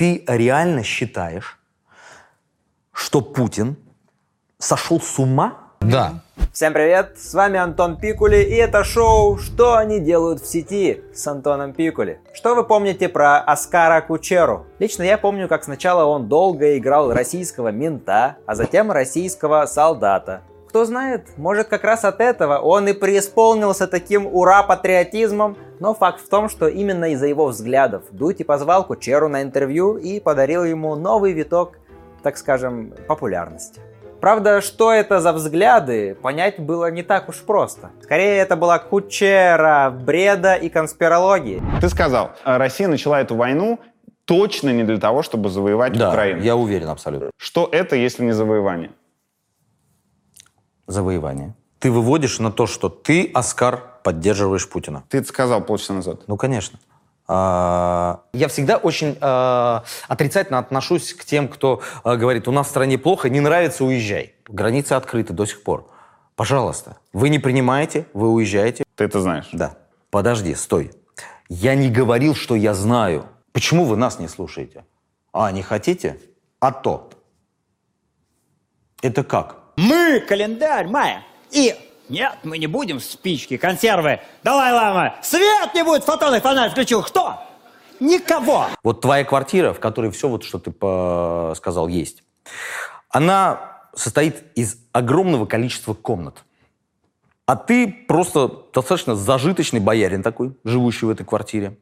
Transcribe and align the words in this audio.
ты 0.00 0.24
реально 0.26 0.82
считаешь, 0.82 1.58
что 2.90 3.20
Путин 3.20 3.76
сошел 4.56 4.98
с 4.98 5.18
ума? 5.18 5.58
Да. 5.80 6.22
Всем 6.54 6.72
привет, 6.72 7.18
с 7.18 7.34
вами 7.34 7.58
Антон 7.58 7.98
Пикули, 7.98 8.38
и 8.38 8.54
это 8.54 8.82
шоу 8.82 9.36
«Что 9.36 9.76
они 9.76 10.00
делают 10.00 10.40
в 10.40 10.46
сети» 10.46 11.02
с 11.12 11.26
Антоном 11.26 11.74
Пикули. 11.74 12.18
Что 12.32 12.54
вы 12.54 12.64
помните 12.64 13.10
про 13.10 13.40
Оскара 13.40 14.00
Кучеру? 14.00 14.64
Лично 14.78 15.02
я 15.02 15.18
помню, 15.18 15.48
как 15.48 15.64
сначала 15.64 16.04
он 16.06 16.28
долго 16.28 16.78
играл 16.78 17.12
российского 17.12 17.68
мента, 17.68 18.38
а 18.46 18.54
затем 18.54 18.90
российского 18.90 19.66
солдата. 19.66 20.40
Кто 20.70 20.84
знает, 20.84 21.36
может 21.36 21.66
как 21.66 21.82
раз 21.82 22.04
от 22.04 22.20
этого 22.20 22.58
он 22.58 22.86
и 22.86 22.92
преисполнился 22.92 23.88
таким 23.88 24.24
ура-патриотизмом, 24.24 25.56
но 25.80 25.94
факт 25.94 26.20
в 26.20 26.28
том, 26.28 26.48
что 26.48 26.68
именно 26.68 27.10
из-за 27.10 27.26
его 27.26 27.46
взглядов 27.46 28.04
Дудь 28.12 28.40
и 28.40 28.44
позвал 28.44 28.86
Кучеру 28.86 29.26
на 29.28 29.42
интервью 29.42 29.96
и 29.96 30.20
подарил 30.20 30.62
ему 30.62 30.94
новый 30.94 31.32
виток, 31.32 31.72
так 32.22 32.36
скажем, 32.36 32.94
популярности. 33.08 33.80
Правда, 34.20 34.60
что 34.60 34.92
это 34.92 35.18
за 35.20 35.32
взгляды, 35.32 36.14
понять 36.14 36.60
было 36.60 36.88
не 36.88 37.02
так 37.02 37.28
уж 37.28 37.40
просто. 37.40 37.90
Скорее, 38.04 38.36
это 38.36 38.54
была 38.54 38.78
кучера 38.78 39.90
бреда 39.90 40.54
и 40.54 40.68
конспирологии. 40.68 41.60
Ты 41.80 41.88
сказал, 41.88 42.30
э, 42.44 42.56
Россия 42.58 42.86
начала 42.86 43.20
эту 43.20 43.34
войну 43.34 43.80
точно 44.24 44.70
не 44.70 44.84
для 44.84 44.98
того, 44.98 45.24
чтобы 45.24 45.48
завоевать 45.48 45.94
Да, 45.94 46.10
Украину. 46.10 46.42
я 46.42 46.54
уверен 46.54 46.90
абсолютно. 46.90 47.30
Что 47.36 47.68
это, 47.72 47.96
если 47.96 48.24
не 48.24 48.30
завоевание? 48.30 48.92
Завоевание. 50.90 51.54
Ты 51.78 51.92
выводишь 51.92 52.40
на 52.40 52.50
то, 52.50 52.66
что 52.66 52.88
ты, 52.88 53.30
Оскар, 53.32 53.80
поддерживаешь 54.02 54.68
Путина. 54.68 55.04
Ты 55.08 55.18
это 55.18 55.28
сказал 55.28 55.62
полчаса 55.62 55.94
назад. 55.94 56.22
Ну, 56.26 56.36
конечно. 56.36 56.80
А, 57.28 58.22
Я 58.32 58.48
всегда 58.48 58.76
очень 58.76 59.16
э, 59.20 59.80
отрицательно 60.08 60.58
отношусь 60.58 61.14
к 61.14 61.24
тем, 61.24 61.46
кто 61.46 61.80
э, 62.04 62.16
говорит, 62.16 62.48
у 62.48 62.52
нас 62.52 62.66
в 62.66 62.70
стране 62.70 62.98
плохо, 62.98 63.30
не 63.30 63.38
нравится, 63.38 63.84
уезжай. 63.84 64.34
Границы 64.48 64.94
открыты 64.94 65.32
до 65.32 65.46
сих 65.46 65.62
пор. 65.62 65.88
Пожалуйста, 66.34 66.96
вы 67.12 67.28
не 67.28 67.38
принимаете, 67.38 68.06
вы 68.12 68.28
уезжаете. 68.28 68.82
Ты 68.96 69.04
это 69.04 69.20
знаешь. 69.20 69.48
Да. 69.52 69.76
Подожди, 70.10 70.56
стой. 70.56 70.90
Я 71.48 71.76
не 71.76 71.88
говорил, 71.88 72.34
что 72.34 72.56
я 72.56 72.74
знаю. 72.74 73.26
Почему 73.52 73.84
вы 73.84 73.96
нас 73.96 74.18
не 74.18 74.26
слушаете? 74.26 74.84
А, 75.32 75.52
не 75.52 75.62
хотите? 75.62 76.18
А 76.58 76.72
то. 76.72 77.10
Это 79.02 79.22
как? 79.22 79.59
Мы 79.80 80.20
календарь 80.20 80.88
мая. 80.88 81.24
И 81.50 81.74
нет, 82.10 82.36
мы 82.42 82.58
не 82.58 82.66
будем 82.66 83.00
спички, 83.00 83.56
консервы. 83.56 84.20
Далай-лама, 84.42 85.14
свет 85.22 85.72
не 85.74 85.82
будет, 85.82 86.04
фотонный 86.04 86.42
фонарь 86.42 86.70
включил. 86.70 87.02
Кто? 87.02 87.38
Никого. 87.98 88.66
Вот 88.82 89.00
твоя 89.00 89.24
квартира, 89.24 89.72
в 89.72 89.80
которой 89.80 90.10
все 90.10 90.28
вот, 90.28 90.44
что 90.44 90.58
ты 90.58 90.70
по- 90.70 91.54
сказал, 91.56 91.88
есть, 91.88 92.22
она 93.08 93.80
состоит 93.94 94.44
из 94.54 94.76
огромного 94.92 95.46
количества 95.46 95.94
комнат. 95.94 96.44
А 97.46 97.56
ты 97.56 97.88
просто 98.06 98.50
достаточно 98.74 99.14
зажиточный 99.14 99.80
боярин 99.80 100.22
такой, 100.22 100.52
живущий 100.62 101.06
в 101.06 101.10
этой 101.10 101.24
квартире. 101.24 101.78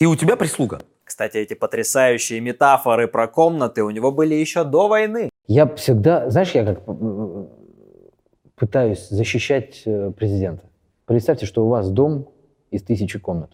И 0.00 0.06
у 0.06 0.16
тебя 0.16 0.34
прислуга. 0.34 0.82
Кстати, 1.04 1.36
эти 1.36 1.54
потрясающие 1.54 2.40
метафоры 2.40 3.06
про 3.06 3.28
комнаты 3.28 3.84
у 3.84 3.90
него 3.90 4.10
были 4.10 4.34
еще 4.34 4.64
до 4.64 4.88
войны. 4.88 5.30
Я 5.46 5.66
всегда, 5.74 6.30
знаешь, 6.30 6.52
я 6.52 6.64
как 6.64 6.82
пытаюсь 8.54 9.08
защищать 9.08 9.82
э, 9.84 10.10
президента. 10.12 10.64
Представьте, 11.04 11.44
что 11.44 11.66
у 11.66 11.68
вас 11.68 11.90
дом 11.90 12.28
из 12.70 12.82
тысячи 12.82 13.18
комнат. 13.18 13.50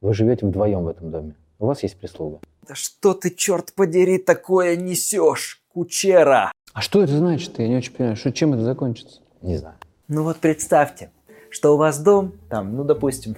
Вы 0.00 0.14
живете 0.14 0.46
вдвоем 0.46 0.84
в 0.84 0.88
этом 0.88 1.10
доме. 1.10 1.34
У 1.58 1.66
вас 1.66 1.82
есть 1.82 1.98
прислуга. 1.98 2.40
Да 2.68 2.74
что 2.74 3.14
ты, 3.14 3.30
черт 3.30 3.72
подери, 3.72 4.18
такое 4.18 4.76
несешь, 4.76 5.62
кучера? 5.72 6.52
А 6.72 6.80
что 6.80 7.02
это 7.02 7.16
значит? 7.16 7.58
Я 7.58 7.68
не 7.68 7.76
очень 7.76 7.92
понимаю, 7.92 8.16
что, 8.16 8.32
чем 8.32 8.54
это 8.54 8.62
закончится? 8.62 9.20
Не 9.42 9.56
знаю. 9.56 9.76
Ну 10.08 10.22
вот 10.22 10.36
представьте, 10.36 11.10
что 11.50 11.74
у 11.74 11.76
вас 11.78 11.98
дом, 11.98 12.34
там, 12.48 12.76
ну 12.76 12.84
допустим, 12.84 13.36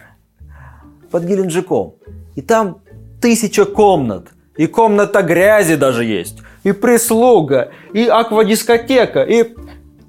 под 1.11 1.25
Геленджиком, 1.25 1.95
и 2.35 2.43
там 2.43 2.83
тысяча 3.23 3.65
комнат, 3.65 4.29
и 4.57 4.67
комната 4.67 5.23
грязи 5.23 5.77
даже 5.77 6.05
есть, 6.05 6.43
и 6.65 6.73
прислуга, 6.73 7.71
и 7.93 8.07
аквадискотека, 8.07 9.23
и... 9.23 9.55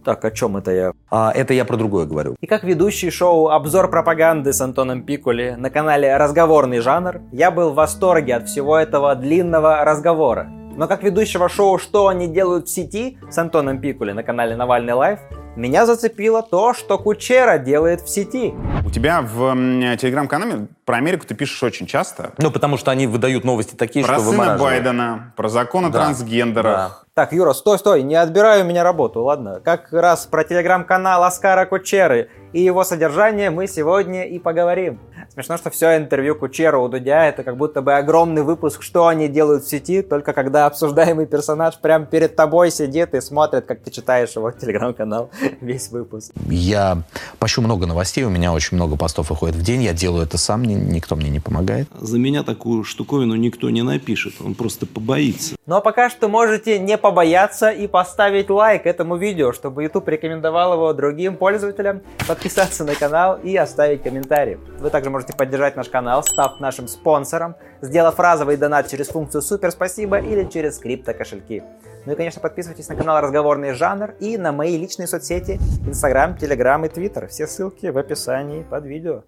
Так, 0.04 0.24
о 0.24 0.32
чем 0.32 0.56
это 0.56 0.72
я? 0.72 0.92
А 1.12 1.34
это 1.36 1.54
я 1.54 1.66
про 1.66 1.76
другое 1.76 2.06
говорю. 2.06 2.36
И 2.40 2.48
как 2.48 2.64
ведущий 2.64 3.10
шоу 3.10 3.50
«Обзор 3.50 3.90
пропаганды» 3.90 4.54
с 4.54 4.62
Антоном 4.62 5.04
Пикули 5.04 5.56
на 5.58 5.70
канале 5.70 6.16
«Разговорный 6.16 6.80
жанр», 6.80 7.20
я 7.34 7.52
был 7.52 7.72
в 7.72 7.76
восторге 7.76 8.36
от 8.36 8.48
всего 8.48 8.78
этого 8.78 9.16
длинного 9.16 9.84
разговора. 9.84 10.48
Но 10.78 10.88
как 10.88 11.04
ведущего 11.04 11.50
шоу 11.50 11.78
«Что 11.78 12.08
они 12.08 12.28
делают 12.28 12.68
в 12.68 12.70
сети» 12.70 13.18
с 13.30 13.38
Антоном 13.38 13.82
Пикули 13.82 14.14
на 14.14 14.24
канале 14.24 14.56
«Навальный 14.56 14.94
лайф», 14.94 15.20
меня 15.58 15.86
зацепило 15.86 16.44
то, 16.44 16.74
что 16.74 16.98
Кучера 17.00 17.58
делает 17.58 18.02
в 18.02 18.10
сети. 18.10 18.54
У 18.86 18.92
тебя 18.92 19.22
в 19.22 19.56
телеграм-канале 19.98 20.68
про 20.86 20.98
Америку 20.98 21.26
ты 21.28 21.34
пишешь 21.36 21.62
очень 21.64 21.88
часто. 21.88 22.32
Ну, 22.38 22.52
потому 22.52 22.78
что 22.78 22.92
они 22.92 23.08
выдают 23.08 23.44
новости 23.44 23.76
такие, 23.76 24.06
Про 24.06 24.14
что 24.16 24.24
сына 24.24 24.32
вымораживают. 24.32 24.84
Байдена, 24.84 25.34
про 25.36 25.50
закон 25.50 25.86
о 25.86 25.90
Да. 25.90 26.00
трансгендерах. 26.06 27.06
Так, 27.14 27.34
Юра, 27.34 27.54
стой, 27.54 27.80
стой, 27.80 28.04
не 28.04 28.14
отбирай 28.16 28.62
у 28.62 28.66
меня 28.66 28.84
работу, 28.84 29.24
ладно? 29.24 29.60
Как 29.66 29.92
раз 29.92 30.28
про 30.28 30.44
телеграм-канал 30.44 31.24
Оскара 31.24 31.66
Кучеры 31.66 32.30
и 32.54 32.62
его 32.62 32.84
содержание 32.84 33.50
мы 33.50 33.68
сегодня 33.68 34.26
и 34.28 34.38
поговорим. 34.38 35.00
Смешно, 35.34 35.58
что 35.58 35.70
все 35.70 35.98
интервью 35.98 36.36
Кучера 36.36 36.78
у 36.78 36.88
Дудя 36.88 37.26
это 37.28 37.44
как 37.44 37.58
будто 37.58 37.82
бы 37.82 37.94
огромный 37.96 38.42
выпуск, 38.42 38.82
что 38.82 39.08
они 39.08 39.28
делают 39.28 39.64
в 39.64 39.70
сети, 39.70 40.02
только 40.02 40.34
когда 40.34 40.66
обсуждаемый 40.66 41.28
персонаж 41.28 41.78
прямо 41.78 42.06
перед 42.06 42.36
тобой 42.36 42.72
сидит 42.72 43.14
и 43.14 43.22
смотрит, 43.22 43.66
как 43.66 43.82
ты 43.82 43.92
читаешь 43.92 44.36
его 44.36 44.52
телеграм-канал 44.52 45.30
весь 45.62 45.90
выпуск. 45.92 46.32
Я 46.50 47.04
пощу 47.40 47.62
много 47.62 47.86
новостей, 47.86 48.24
у 48.24 48.30
меня 48.30 48.52
очень 48.52 48.78
много 48.78 48.96
постов 48.98 49.30
выходит 49.30 49.56
в 49.56 49.62
день, 49.64 49.84
я 49.84 49.94
делаю 49.94 50.24
это 50.24 50.38
сам, 50.38 50.64
ни- 50.64 50.74
никто 50.74 51.16
мне 51.16 51.30
не 51.30 51.40
помогает. 51.40 51.88
За 52.00 52.18
меня 52.18 52.44
такую 52.44 52.84
штуковину 52.84 53.36
никто 53.36 53.70
не 53.70 53.84
напишет, 53.84 54.34
он 54.44 54.56
просто 54.56 54.88
побоится. 54.88 55.56
Но 55.68 55.82
пока 55.82 56.10
что 56.10 56.30
можете 56.30 56.80
не 56.80 56.98
побояться 56.98 57.70
и 57.70 57.88
поставить 57.88 58.50
лайк 58.50 58.86
этому 58.88 59.18
видео, 59.18 59.52
чтобы 59.54 59.84
YouTube 59.84 60.08
рекомендовал 60.08 60.74
его 60.74 60.94
другим 60.94 61.36
пользователям, 61.36 62.02
подписаться 62.28 62.84
на 62.84 62.96
канал 62.96 63.38
и 63.44 63.56
оставить 63.56 64.02
комментарий. 64.02 64.58
Вы 64.80 64.90
также 64.90 65.10
можете 65.18 65.34
поддержать 65.34 65.76
наш 65.76 65.90
канал, 65.90 66.22
став 66.22 66.60
нашим 66.60 66.88
спонсором, 66.88 67.56
сделав 67.82 68.20
разовый 68.20 68.56
донат 68.56 68.88
через 68.88 69.08
функцию 69.08 69.42
Супер 69.42 69.72
Спасибо 69.72 70.20
или 70.20 70.44
через 70.44 70.78
крипто 70.78 71.16
кошельки. 71.16 71.64
Ну 72.06 72.14
и, 72.14 72.16
конечно, 72.16 72.40
подписывайтесь 72.40 72.88
на 72.88 72.96
канал 72.96 73.20
Разговорный 73.20 73.74
жанр 73.74 74.12
и 74.20 74.38
на 74.38 74.52
мои 74.52 74.78
личные 74.78 75.08
соцсети 75.08 75.60
Инстаграм, 75.88 76.38
Телеграм 76.38 76.86
и 76.86 76.90
Твиттер. 76.90 77.30
Все 77.30 77.48
ссылки 77.48 77.88
в 77.88 77.98
описании 77.98 78.62
под 78.62 78.86
видео. 78.86 79.24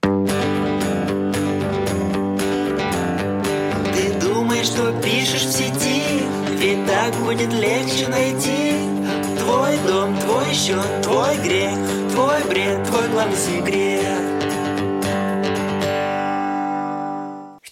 Ты 0.00 0.08
думаешь, 4.18 4.68
что 4.68 4.98
пишешь 5.02 5.44
в 5.44 5.52
сети, 5.52 6.22
ведь 6.56 6.86
так 6.86 7.14
будет 7.22 7.52
легче 7.52 8.08
найти 8.08 8.76
Твой 9.38 9.76
дом, 9.86 10.16
твой 10.20 10.54
счет, 10.54 11.02
твой 11.02 11.36
грех, 11.36 11.74
твой 12.14 12.42
бред, 12.48 12.82
твой 12.86 13.08
главный 13.10 13.36
секрет 13.36 14.31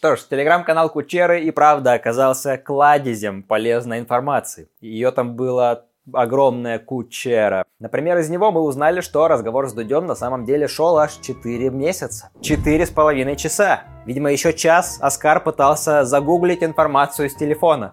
Что 0.01 0.17
ж, 0.17 0.21
телеграм-канал 0.31 0.89
Кучеры 0.89 1.43
и 1.43 1.51
правда 1.51 1.93
оказался 1.93 2.57
кладезем 2.57 3.43
полезной 3.43 3.99
информации. 3.99 4.71
Ее 4.81 5.11
там 5.11 5.37
было 5.37 5.85
огромная 6.11 6.79
кучера. 6.79 7.67
Например, 7.81 8.17
из 8.17 8.31
него 8.31 8.51
мы 8.51 8.63
узнали, 8.63 9.03
что 9.03 9.29
разговор 9.29 9.69
с 9.69 9.75
Дудем 9.75 10.07
на 10.07 10.15
самом 10.15 10.47
деле 10.47 10.69
шел 10.69 10.97
аж 10.97 11.19
4 11.21 11.69
месяца. 11.69 12.31
Четыре 12.41 12.87
с 12.87 12.91
половиной 12.91 13.37
часа. 13.37 13.83
Видимо, 14.07 14.33
еще 14.33 14.55
час 14.55 14.99
Оскар 15.03 15.45
пытался 15.45 16.07
загуглить 16.07 16.63
информацию 16.63 17.29
с 17.29 17.35
телефона. 17.35 17.93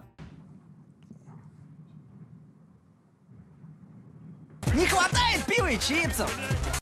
Не 4.74 4.86
хватает 4.86 5.44
пива 5.46 5.66
и 5.66 5.78
чипсов. 5.78 6.34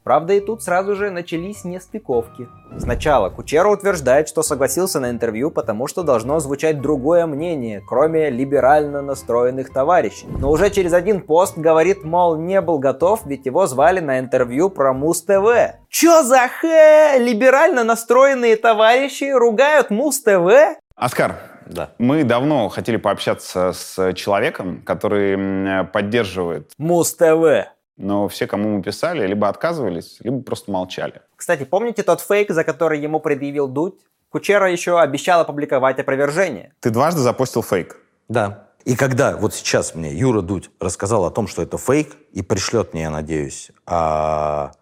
Правда, 0.06 0.34
и 0.34 0.40
тут 0.40 0.62
сразу 0.62 0.94
же 0.94 1.10
начались 1.10 1.64
нестыковки. 1.64 2.46
Сначала 2.78 3.28
Кучера 3.28 3.66
утверждает, 3.68 4.28
что 4.28 4.44
согласился 4.44 5.00
на 5.00 5.10
интервью, 5.10 5.50
потому 5.50 5.88
что 5.88 6.04
должно 6.04 6.38
звучать 6.38 6.80
другое 6.80 7.26
мнение, 7.26 7.82
кроме 7.84 8.30
либерально 8.30 9.02
настроенных 9.02 9.72
товарищей. 9.72 10.28
Но 10.38 10.52
уже 10.52 10.70
через 10.70 10.92
один 10.92 11.22
пост 11.22 11.58
говорит, 11.58 12.04
мол, 12.04 12.36
не 12.36 12.60
был 12.60 12.78
готов, 12.78 13.26
ведь 13.26 13.46
его 13.46 13.66
звали 13.66 13.98
на 13.98 14.20
интервью 14.20 14.70
про 14.70 14.92
Муз-ТВ. 14.92 15.74
Чё 15.88 16.22
за 16.22 16.46
хэ? 16.60 17.18
Либерально 17.18 17.82
настроенные 17.82 18.54
товарищи 18.56 19.32
ругают 19.32 19.90
Муз-ТВ? 19.90 20.78
Оскар, 20.94 21.34
Да. 21.66 21.90
мы 21.98 22.22
давно 22.22 22.68
хотели 22.68 22.96
пообщаться 22.96 23.72
с 23.72 24.14
человеком, 24.14 24.82
который 24.86 25.84
поддерживает, 25.92 26.70
Муз-ТВ. 26.78 27.72
Но 27.96 28.28
все, 28.28 28.46
кому 28.46 28.76
мы 28.76 28.82
писали, 28.82 29.26
либо 29.26 29.48
отказывались, 29.48 30.18
либо 30.20 30.42
просто 30.42 30.70
молчали. 30.70 31.22
Кстати, 31.36 31.64
помните 31.64 32.02
тот 32.02 32.20
фейк, 32.20 32.50
за 32.50 32.64
который 32.64 33.00
ему 33.00 33.20
предъявил 33.20 33.68
Дудь? 33.68 33.94
Кучера 34.28 34.70
еще 34.70 35.00
обещал 35.00 35.40
опубликовать 35.40 35.98
опровержение. 35.98 36.72
Ты 36.80 36.90
дважды 36.90 37.20
запостил 37.20 37.62
фейк. 37.62 37.96
Да. 38.28 38.68
И 38.84 38.94
когда 38.96 39.36
вот 39.36 39.54
сейчас 39.54 39.94
мне 39.94 40.12
Юра 40.12 40.42
Дудь 40.42 40.70
рассказал 40.78 41.24
о 41.24 41.30
том, 41.30 41.48
что 41.48 41.62
это 41.62 41.78
фейк, 41.78 42.16
и 42.32 42.42
пришлет 42.42 42.92
мне, 42.92 43.02
я 43.02 43.10
надеюсь, 43.10 43.70
а, 43.84 44.72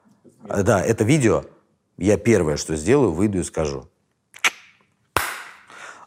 да, 0.44 0.82
это 0.82 1.04
видео, 1.04 1.44
я 1.96 2.16
первое, 2.18 2.56
что 2.56 2.76
сделаю, 2.76 3.12
выйду 3.12 3.38
и 3.38 3.42
скажу. 3.44 3.88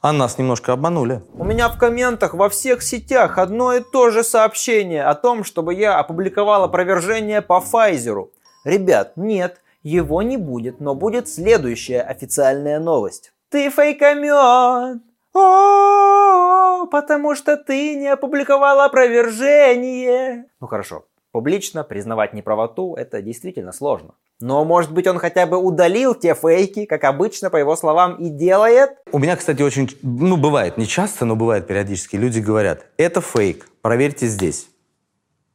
А 0.08 0.14
нас 0.14 0.38
немножко 0.38 0.72
обманули. 0.72 1.22
У 1.34 1.44
меня 1.44 1.68
в 1.68 1.78
комментах 1.78 2.34
во 2.34 2.48
всех 2.48 2.82
сетях 2.82 3.38
одно 3.38 3.74
и 3.74 3.82
то 3.82 4.10
же 4.10 4.24
сообщение 4.24 5.04
о 5.04 5.16
том, 5.16 5.44
чтобы 5.44 5.74
я 5.74 6.00
опубликовал 6.00 6.64
опровержение 6.64 7.42
по 7.42 7.60
Файзеру. 7.60 8.32
Ребят, 8.64 9.18
нет, 9.18 9.60
его 9.84 10.22
не 10.22 10.38
будет, 10.38 10.80
но 10.80 10.96
будет 10.96 11.28
следующая 11.28 12.00
официальная 12.00 12.80
новость. 12.80 13.34
Ты 13.50 13.70
фейкомет! 13.70 15.02
О, 15.34 16.88
потому 16.90 17.36
что 17.36 17.58
ты 17.58 17.96
не 17.96 18.08
опубликовал 18.08 18.80
опровержение. 18.80 20.46
Ну 20.62 20.68
хорошо, 20.68 21.04
публично 21.34 21.84
признавать 21.84 22.32
неправоту– 22.32 22.96
это 22.98 23.22
действительно 23.22 23.74
сложно. 23.74 24.14
Но, 24.40 24.64
может 24.64 24.92
быть, 24.92 25.08
он 25.08 25.18
хотя 25.18 25.48
бы 25.48 25.58
удалил 25.58 26.14
те 26.14 26.36
фейки, 26.36 26.86
как 26.86 27.04
обычно, 27.06 27.50
по 27.50 27.58
его 27.58 27.76
словам, 27.76 28.16
и 28.16 28.30
делает? 28.30 28.92
У 29.12 29.18
меня, 29.18 29.36
кстати, 29.36 29.64
очень, 29.64 29.90
ну, 30.04 30.38
бывает, 30.38 30.78
не 30.78 30.86
часто, 30.86 31.26
но 31.26 31.36
бывает 31.36 31.66
периодически, 31.66 32.18
люди 32.18 32.40
говорят, 32.40 32.86
это 32.98 33.20
фейк, 33.20 33.68
проверьте 33.82 34.28
здесь. 34.28 34.68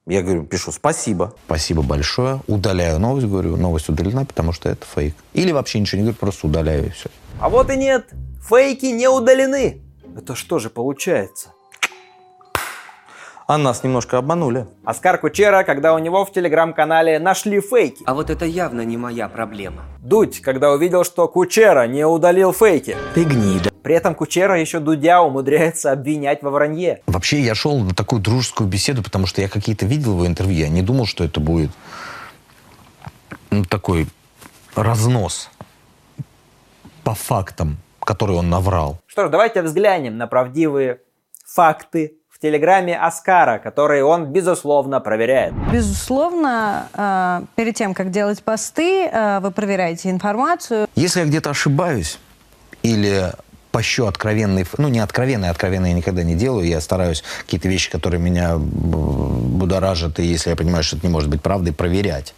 Я 0.07 0.23
говорю, 0.23 0.43
пишу, 0.43 0.73
спасибо. 0.73 1.33
Спасибо 1.47 1.83
большое. 1.83 2.41
Удаляю 2.49 2.99
новость, 2.99 3.29
говорю, 3.29 3.57
новость 3.57 3.89
удалена, 3.89 4.25
потому 4.25 4.53
что 4.53 4.69
это 4.69 4.85
фейк. 4.85 5.15
Или 5.33 5.53
вообще 5.53 5.79
ничего 5.79 5.99
не 5.99 6.03
говорю, 6.03 6.19
просто 6.19 6.49
удаляю 6.49 6.87
и 6.87 6.91
все. 6.91 7.09
А 7.39 7.49
вот 7.49 7.71
и 7.71 7.77
нет, 7.77 8.07
фейки 8.49 8.87
не 8.87 9.07
удалены. 9.09 9.81
Это 10.17 10.35
что 10.35 10.59
же 10.59 10.71
получается? 10.71 11.51
А 13.53 13.59
нас 13.59 13.85
немножко 13.85 14.17
обманули. 14.17 14.67
Оскар 14.83 15.19
Кучера, 15.19 15.63
когда 15.63 15.93
у 15.93 15.99
него 15.99 16.25
в 16.25 16.33
телеграм-канале 16.33 17.19
нашли 17.19 17.61
фейки. 17.61 18.03
А 18.07 18.15
вот 18.15 18.31
это 18.31 18.47
явно 18.47 18.81
не 18.81 18.97
моя 18.97 19.29
проблема. 19.29 19.83
Дудь, 19.99 20.41
когда 20.41 20.73
увидел, 20.73 21.05
что 21.05 21.29
Кучера 21.29 21.87
не 21.87 22.07
удалил 22.07 22.55
фейки. 22.55 22.97
Ты 23.15 23.25
гнида. 23.25 23.71
При 23.83 23.95
этом 23.95 24.15
Кучера 24.15 24.59
еще 24.59 24.81
Дудя 24.81 25.21
умудряется 25.21 25.93
обвинять 25.93 26.43
во 26.43 26.49
вранье. 26.49 27.03
Вообще, 27.07 27.41
я 27.41 27.55
шел 27.55 27.79
на 27.79 27.95
такую 27.95 28.23
дружескую 28.23 28.71
беседу, 28.71 29.03
потому 29.03 29.27
что 29.27 29.43
я 29.43 29.51
какие-то 29.51 29.85
видел 29.85 30.13
его 30.13 30.27
интервью. 30.27 30.61
Я 30.61 30.71
не 30.71 30.81
думал, 30.81 31.05
что 31.05 31.23
это 31.23 31.39
будет 31.39 31.73
ну, 33.51 33.67
такой 33.67 34.07
разнос 34.75 35.51
по 37.05 37.15
фактам, 37.15 37.77
который 38.01 38.35
он 38.35 38.49
наврал. 38.49 39.03
Что 39.07 39.27
ж, 39.27 39.29
давайте 39.31 39.61
взглянем 39.61 40.17
на 40.17 40.27
правдивые 40.27 41.03
факты 41.45 42.17
телеграме 42.43 42.99
Оскара, 42.99 43.59
которые 43.59 44.05
он, 44.05 44.27
безусловно, 44.27 45.01
проверяет. 45.01 45.55
Безусловно, 45.73 46.89
э, 46.93 47.43
перед 47.55 47.77
тем, 47.77 47.95
как 47.95 48.11
делать 48.11 48.43
посты, 48.43 49.07
э, 49.07 49.39
вы 49.41 49.53
проверяете 49.53 50.11
информацию. 50.11 50.89
Если 50.97 51.21
я 51.21 51.27
где-то 51.27 51.51
ошибаюсь 51.51 52.19
или 52.83 53.33
пощу 53.71 54.07
откровенный, 54.07 54.67
ну 54.77 54.89
не 54.89 54.99
откровенный, 54.99 55.49
откровенный 55.49 55.91
я 55.91 55.95
никогда 55.95 56.25
не 56.25 56.35
делаю, 56.35 56.67
я 56.67 56.81
стараюсь 56.81 57.23
какие-то 57.41 57.69
вещи, 57.69 57.91
которые 57.91 58.21
меня 58.21 58.57
будоражат, 58.59 60.19
и 60.19 60.25
если 60.25 60.51
я 60.51 60.57
понимаю, 60.57 60.83
что 60.83 60.97
это 60.97 61.07
не 61.07 61.13
может 61.13 61.31
быть 61.31 61.41
правдой, 61.41 61.73
проверять. 61.73 62.35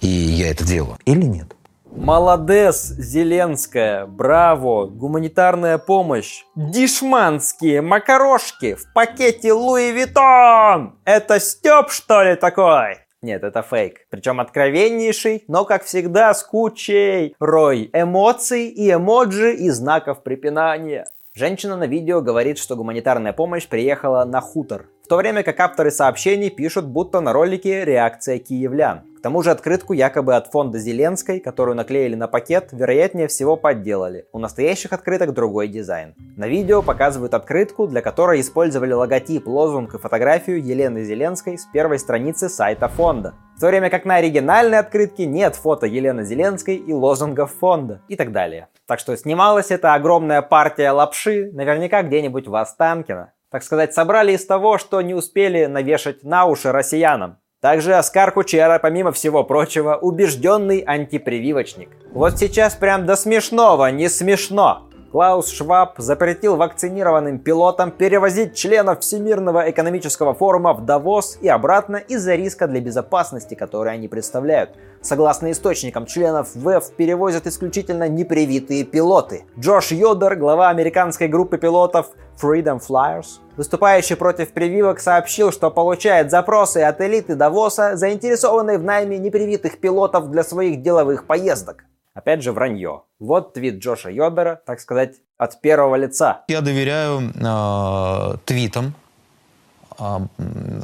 И 0.00 0.08
я 0.08 0.50
это 0.50 0.64
делаю. 0.64 0.98
Или 1.06 1.24
нет? 1.24 1.56
Молодец, 1.96 2.92
Зеленская, 2.98 4.06
браво, 4.06 4.86
гуманитарная 4.86 5.78
помощь, 5.78 6.44
дишманские 6.54 7.80
макарошки 7.80 8.74
в 8.74 8.92
пакете 8.92 9.54
Louis 9.54 9.92
Vuitton. 9.92 10.98
Это 11.04 11.40
Стеб, 11.40 11.90
что 11.90 12.22
ли, 12.22 12.36
такой? 12.36 12.98
Нет, 13.22 13.42
это 13.42 13.62
фейк. 13.62 14.06
Причем 14.10 14.40
откровеннейший, 14.40 15.44
но, 15.48 15.64
как 15.64 15.84
всегда, 15.84 16.34
с 16.34 16.42
кучей 16.44 17.34
рой 17.40 17.90
эмоций 17.92 18.68
и 18.68 18.92
эмоджи 18.92 19.54
и 19.54 19.70
знаков 19.70 20.22
препинания. 20.22 21.06
Женщина 21.34 21.76
на 21.76 21.86
видео 21.86 22.20
говорит, 22.20 22.58
что 22.58 22.76
гуманитарная 22.76 23.32
помощь 23.32 23.66
приехала 23.66 24.24
на 24.24 24.40
хутор, 24.40 24.86
в 25.06 25.08
то 25.08 25.18
время 25.18 25.44
как 25.44 25.60
авторы 25.60 25.92
сообщений 25.92 26.50
пишут, 26.50 26.86
будто 26.86 27.20
на 27.20 27.32
ролике 27.32 27.84
реакция 27.84 28.40
киевлян. 28.40 29.02
К 29.18 29.22
тому 29.22 29.40
же 29.40 29.52
открытку 29.52 29.92
якобы 29.92 30.34
от 30.34 30.48
фонда 30.48 30.80
Зеленской, 30.80 31.38
которую 31.38 31.76
наклеили 31.76 32.16
на 32.16 32.26
пакет, 32.26 32.70
вероятнее 32.72 33.28
всего 33.28 33.56
подделали. 33.56 34.26
У 34.32 34.40
настоящих 34.40 34.92
открыток 34.92 35.32
другой 35.32 35.68
дизайн. 35.68 36.16
На 36.36 36.48
видео 36.48 36.82
показывают 36.82 37.34
открытку, 37.34 37.86
для 37.86 38.02
которой 38.02 38.40
использовали 38.40 38.94
логотип, 38.94 39.46
лозунг 39.46 39.94
и 39.94 39.98
фотографию 39.98 40.60
Елены 40.60 41.04
Зеленской 41.04 41.56
с 41.56 41.66
первой 41.66 42.00
страницы 42.00 42.48
сайта 42.48 42.88
фонда. 42.88 43.34
В 43.56 43.60
то 43.60 43.68
время 43.68 43.90
как 43.90 44.06
на 44.06 44.16
оригинальной 44.16 44.78
открытке 44.78 45.24
нет 45.24 45.54
фото 45.54 45.86
Елены 45.86 46.24
Зеленской 46.24 46.74
и 46.74 46.92
лозунгов 46.92 47.54
фонда 47.54 48.02
и 48.08 48.16
так 48.16 48.32
далее. 48.32 48.66
Так 48.88 48.98
что 48.98 49.16
снималась 49.16 49.70
эта 49.70 49.94
огромная 49.94 50.42
партия 50.42 50.90
лапши 50.90 51.50
наверняка 51.52 52.02
где-нибудь 52.02 52.48
в 52.48 52.56
Останкино. 52.56 53.32
Так 53.56 53.62
сказать, 53.62 53.94
собрали 53.94 54.32
из 54.32 54.44
того, 54.44 54.76
что 54.76 55.00
не 55.00 55.14
успели 55.14 55.64
навешать 55.64 56.22
на 56.24 56.44
уши 56.44 56.72
россиянам. 56.72 57.38
Также 57.62 57.94
Оскар 57.94 58.30
Кучера, 58.30 58.78
помимо 58.78 59.12
всего 59.12 59.44
прочего, 59.44 59.96
убежденный 59.96 60.80
антипрививочник. 60.80 61.88
Вот 62.12 62.38
сейчас 62.38 62.74
прям 62.74 63.06
до 63.06 63.16
смешного 63.16 63.90
не 63.90 64.10
смешно. 64.10 64.85
Клаус 65.12 65.48
Шваб 65.48 65.94
запретил 65.98 66.56
вакцинированным 66.56 67.38
пилотам 67.38 67.90
перевозить 67.92 68.54
членов 68.54 69.00
Всемирного 69.00 69.70
экономического 69.70 70.34
форума 70.34 70.74
в 70.74 70.84
Давос 70.84 71.38
и 71.40 71.48
обратно 71.48 71.96
из-за 71.96 72.34
риска 72.34 72.66
для 72.66 72.80
безопасности, 72.80 73.54
который 73.54 73.92
они 73.92 74.08
представляют. 74.08 74.70
Согласно 75.00 75.52
источникам, 75.52 76.06
членов 76.06 76.54
ВЭФ 76.56 76.90
перевозят 76.96 77.46
исключительно 77.46 78.08
непривитые 78.08 78.84
пилоты. 78.84 79.44
Джош 79.58 79.92
Йодер, 79.92 80.34
глава 80.36 80.70
американской 80.70 81.28
группы 81.28 81.56
пилотов 81.56 82.10
Freedom 82.42 82.80
Flyers, 82.80 83.38
выступающий 83.56 84.16
против 84.16 84.52
прививок, 84.52 84.98
сообщил, 84.98 85.52
что 85.52 85.70
получает 85.70 86.32
запросы 86.32 86.78
от 86.78 87.00
элиты 87.00 87.36
Давоса, 87.36 87.96
заинтересованной 87.96 88.78
в 88.78 88.82
найме 88.82 89.18
непривитых 89.18 89.78
пилотов 89.78 90.30
для 90.30 90.42
своих 90.42 90.82
деловых 90.82 91.26
поездок. 91.26 91.84
Опять 92.16 92.42
же, 92.42 92.52
вранье. 92.52 93.02
Вот 93.18 93.52
твит 93.52 93.74
Джоша 93.74 94.08
Йодера, 94.08 94.62
так 94.64 94.80
сказать, 94.80 95.16
от 95.36 95.60
первого 95.60 95.96
лица. 95.96 96.44
Я 96.48 96.62
доверяю 96.62 97.20
э, 97.20 98.38
твитам 98.46 98.94
э, 99.98 100.04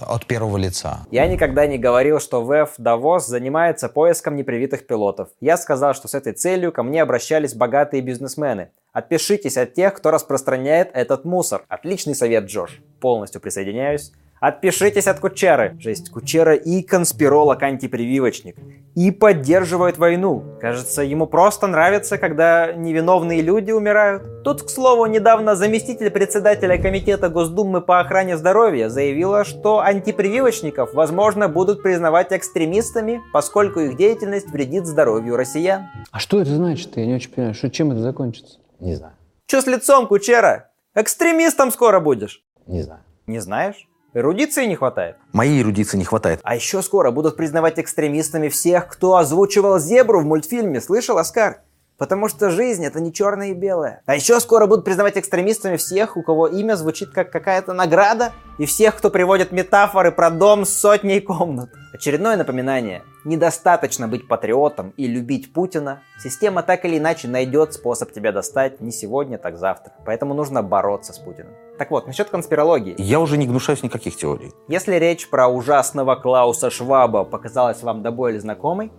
от 0.03 0.27
первого 0.27 0.59
лица. 0.59 1.07
Я 1.11 1.27
никогда 1.27 1.67
не 1.67 1.79
говорил, 1.79 2.21
что 2.21 2.45
ВЭФ 2.45 2.75
Давос 2.77 3.27
занимается 3.27 3.89
поиском 3.89 4.37
непривитых 4.37 4.87
пилотов. 4.87 5.31
Я 5.41 5.57
сказал, 5.57 5.95
что 5.95 6.07
с 6.07 6.13
этой 6.13 6.35
целью 6.35 6.71
ко 6.71 6.83
мне 6.83 7.01
обращались 7.01 7.55
богатые 7.55 8.03
бизнесмены. 8.03 8.69
Отпишитесь 8.93 9.57
от 9.57 9.73
тех, 9.73 9.95
кто 9.95 10.11
распространяет 10.11 10.91
этот 10.93 11.25
мусор. 11.25 11.65
Отличный 11.69 12.15
совет, 12.15 12.45
Джош. 12.45 12.83
Полностью 13.01 13.41
присоединяюсь. 13.41 14.13
Отпишитесь 14.43 15.07
от 15.07 15.21
Кучеры. 15.21 15.77
Жесть, 15.79 16.11
Кучера 16.11 16.55
и 16.55 16.83
конспиролог 16.83 17.63
антипрививочник. 17.63 18.57
И 18.97 19.13
поддерживает 19.13 19.99
войну. 19.99 20.43
Кажется, 20.61 21.03
ему 21.03 21.29
просто 21.29 21.69
нравится, 21.69 22.19
когда 22.19 22.73
невиновные 22.73 23.41
люди 23.41 23.71
умирают. 23.71 24.43
Тут, 24.43 24.65
к 24.65 24.69
слову, 24.69 25.07
недавно 25.07 25.55
заместитель 25.55 26.11
председателя 26.11 26.77
Комитета 26.77 27.29
Госдумы 27.29 27.81
по 27.83 28.01
охране 28.01 28.37
здоровья 28.37 28.89
заявила, 28.89 29.45
что 29.45 29.79
антипрививочников, 29.79 30.93
возможно, 30.93 31.49
будут 31.49 31.81
признавать 31.81 32.33
экстремистами, 32.33 33.21
поскольку 33.33 33.79
их 33.79 33.97
деятельность 33.97 34.51
вредит 34.51 34.87
здоровью 34.87 35.37
россиян. 35.37 35.85
А 36.11 36.19
что 36.19 36.41
это 36.41 36.51
значит? 36.51 36.97
Я 36.97 37.07
не 37.07 37.15
очень 37.15 37.31
понимаю, 37.31 37.55
что, 37.55 37.71
чем 37.71 37.93
это 37.93 38.01
закончится? 38.01 38.59
Не 38.81 38.97
знаю. 38.97 39.15
Че 39.47 39.63
с 39.63 39.69
лицом, 39.69 40.09
Кучера? 40.09 40.73
Экстремистом 40.97 41.71
скоро 41.71 42.01
будешь? 42.01 42.43
Не 42.67 42.83
знаю. 42.83 43.03
Не 43.29 43.39
знаешь? 43.39 43.87
Эрудиции 44.15 44.67
не 44.67 44.77
хватает? 44.77 45.17
Моей 45.33 45.63
эрудиции 45.63 45.97
не 45.97 46.05
хватает. 46.05 46.41
А 46.43 46.55
еще 46.55 46.83
скоро 46.83 47.11
будут 47.11 47.35
признавать 47.35 47.79
экстремистами 47.79 48.51
всех, 48.51 48.89
кто 48.89 49.17
озвучивал 49.17 49.79
зебру 49.79 50.21
в 50.21 50.27
мультфильме. 50.27 50.83
Слышал, 50.83 51.17
Оскар? 51.17 51.63
Потому 52.03 52.27
что 52.27 52.51
жизнь 52.51 52.85
это 52.85 52.99
не 52.99 53.13
черное 53.13 53.51
и 53.51 53.55
белое. 53.55 54.03
А 54.07 54.17
еще 54.17 54.41
скоро 54.41 54.67
будут 54.67 54.85
признавать 54.85 55.17
экстремистами 55.17 55.77
всех, 55.77 56.17
у 56.17 56.23
кого 56.25 56.49
имя 56.49 56.75
звучит 56.75 57.11
как 57.11 57.31
какая-то 57.31 57.75
награда, 57.75 58.33
и 58.59 58.67
всех, 58.67 58.97
кто 58.97 59.09
приводит 59.09 59.53
метафоры 59.53 60.11
про 60.11 60.31
дом 60.31 60.65
с 60.65 60.71
сотней 60.71 61.21
комнат. 61.21 61.71
Очередное 61.95 62.37
напоминание. 62.37 63.05
Недостаточно 63.25 64.09
быть 64.09 64.27
патриотом 64.27 64.93
и 64.97 65.07
любить 65.07 65.53
Путина. 65.53 66.03
Система 66.21 66.65
так 66.65 66.85
или 66.85 66.99
иначе 66.99 67.29
найдет 67.29 67.73
способ 67.73 68.11
тебя 68.11 68.33
достать 68.33 68.81
не 68.81 68.91
сегодня, 68.91 69.39
так 69.39 69.57
завтра. 69.57 69.93
Поэтому 70.05 70.35
нужно 70.35 70.61
бороться 70.65 71.13
с 71.13 71.21
Путиным. 71.21 71.53
Так 71.79 71.93
вот, 71.93 72.09
насчет 72.09 72.31
конспирологии. 72.31 72.97
Я 72.99 73.21
уже 73.21 73.39
не 73.39 73.47
гнушаюсь 73.47 73.85
никаких 73.85 74.17
теорий. 74.17 74.51
Если 74.67 74.97
речь 74.97 75.31
про 75.31 75.47
ужасного 75.47 76.17
Клауса 76.17 76.69
Шваба 76.69 77.23
показалась 77.23 77.81
вам 77.81 78.03
до 78.03 78.11
боли 78.11 78.39
знакомой, 78.39 78.91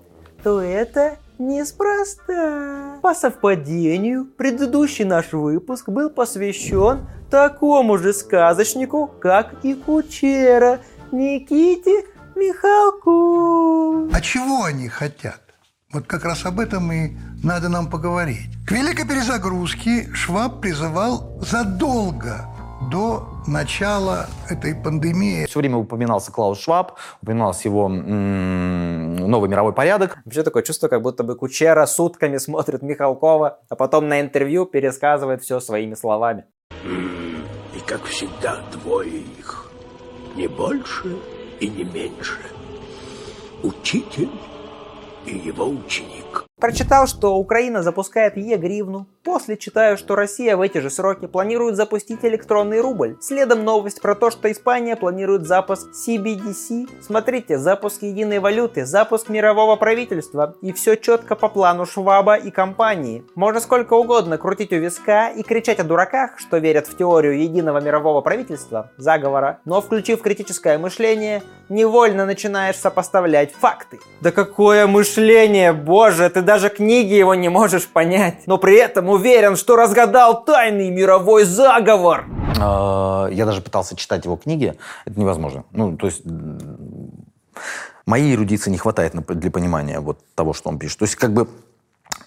то 0.41 0.61
это 0.61 1.17
Неспроста. 1.39 2.99
По 3.01 3.13
совпадению, 3.15 4.25
предыдущий 4.25 5.05
наш 5.05 5.33
выпуск 5.33 5.89
был 5.89 6.09
посвящен 6.09 7.07
такому 7.29 7.97
же 7.97 8.13
сказочнику, 8.13 9.07
как 9.19 9.55
и 9.63 9.73
Кучера, 9.73 10.79
Никите 11.11 12.05
Михалку. 12.35 14.09
А 14.13 14.21
чего 14.21 14.63
они 14.63 14.87
хотят? 14.87 15.41
Вот 15.91 16.07
как 16.07 16.25
раз 16.25 16.45
об 16.45 16.59
этом 16.59 16.91
и 16.91 17.11
надо 17.43 17.69
нам 17.69 17.89
поговорить. 17.89 18.49
К 18.67 18.71
великой 18.71 19.07
перезагрузке 19.07 20.09
Шваб 20.13 20.61
призывал 20.61 21.37
задолго 21.41 22.47
до 22.91 23.27
начала 23.47 24.27
этой 24.49 24.75
пандемии. 24.75 25.45
Все 25.45 25.59
время 25.59 25.77
упоминался 25.77 26.31
Клаус 26.31 26.59
Шваб, 26.59 26.93
упоминался 27.21 27.67
его 27.67 27.85
м, 27.85 29.12
новый 29.27 29.49
мировой 29.49 29.73
порядок. 29.73 30.19
Вообще 30.25 30.43
такое 30.43 30.63
чувство, 30.63 30.87
как 30.87 31.01
будто 31.01 31.23
бы 31.23 31.35
Кучера 31.35 31.85
сутками 31.85 32.37
смотрит 32.37 32.81
Михалкова, 32.81 33.59
а 33.69 33.75
потом 33.75 34.07
на 34.07 34.21
интервью 34.21 34.65
пересказывает 34.65 35.41
все 35.41 35.59
своими 35.59 35.95
словами. 35.95 36.45
И 37.75 37.79
как 37.85 38.03
всегда 38.03 38.59
двое 38.71 39.21
их, 39.39 39.71
не 40.35 40.47
больше 40.47 41.15
и 41.59 41.67
не 41.67 41.83
меньше. 41.83 42.39
Учитель 43.63 44.29
и 45.25 45.37
его 45.37 45.67
ученик. 45.67 46.45
Прочитал, 46.59 47.07
что 47.07 47.35
Украина 47.35 47.83
запускает 47.83 48.37
Е-гривну. 48.37 49.07
После 49.23 49.55
читаю, 49.55 49.95
что 49.95 50.15
Россия 50.15 50.57
в 50.57 50.61
эти 50.61 50.79
же 50.79 50.89
сроки 50.89 51.27
планирует 51.27 51.77
запустить 51.77 52.25
электронный 52.25 52.81
рубль. 52.81 53.15
Следом 53.21 53.63
новость 53.63 54.01
про 54.01 54.15
то, 54.15 54.29
что 54.29 54.51
Испания 54.51 54.97
планирует 54.97 55.47
запуск 55.47 55.87
CBDC. 55.93 56.89
Смотрите, 57.01 57.57
запуск 57.57 58.01
единой 58.01 58.39
валюты, 58.39 58.85
запуск 58.85 59.29
мирового 59.29 59.77
правительства. 59.77 60.55
И 60.61 60.73
все 60.73 60.97
четко 60.97 61.35
по 61.35 61.47
плану 61.47 61.85
Шваба 61.85 62.35
и 62.35 62.51
компании. 62.51 63.23
Можно 63.35 63.61
сколько 63.61 63.93
угодно 63.93 64.37
крутить 64.37 64.73
у 64.73 64.75
виска 64.75 65.29
и 65.29 65.41
кричать 65.41 65.79
о 65.79 65.85
дураках, 65.85 66.37
что 66.37 66.57
верят 66.57 66.87
в 66.87 66.97
теорию 66.97 67.41
единого 67.41 67.79
мирового 67.79 68.19
правительства, 68.19 68.91
заговора. 68.97 69.61
Но 69.63 69.79
включив 69.79 70.21
критическое 70.21 70.77
мышление, 70.77 71.43
невольно 71.69 72.25
начинаешь 72.25 72.75
сопоставлять 72.75 73.53
факты. 73.53 74.01
Да 74.19 74.31
какое 74.31 74.85
мышление, 74.85 75.71
боже, 75.71 76.29
ты 76.29 76.41
даже 76.41 76.67
книги 76.67 77.13
его 77.13 77.35
не 77.35 77.47
можешь 77.47 77.87
понять. 77.87 78.43
Но 78.47 78.57
при 78.57 78.75
этом 78.75 79.12
уверен, 79.13 79.55
что 79.55 79.75
разгадал 79.75 80.43
тайный 80.43 80.89
мировой 80.89 81.43
заговор. 81.45 82.25
Э, 82.59 83.29
Я 83.31 83.45
даже 83.45 83.61
пытался 83.61 83.95
читать 83.95 84.25
его 84.25 84.35
книги. 84.35 84.75
Это 85.05 85.19
невозможно. 85.19 85.63
Ну, 85.71 85.97
то 85.97 86.07
есть 86.07 86.23
моей 88.05 88.35
эрудиции 88.35 88.69
не 88.71 88.77
хватает 88.77 89.13
для 89.13 89.51
понимания 89.51 89.99
вот 89.99 90.19
того, 90.35 90.53
что 90.53 90.69
он 90.69 90.79
пишет. 90.79 90.99
То 90.99 91.05
есть 91.05 91.15
как 91.15 91.33
бы 91.33 91.47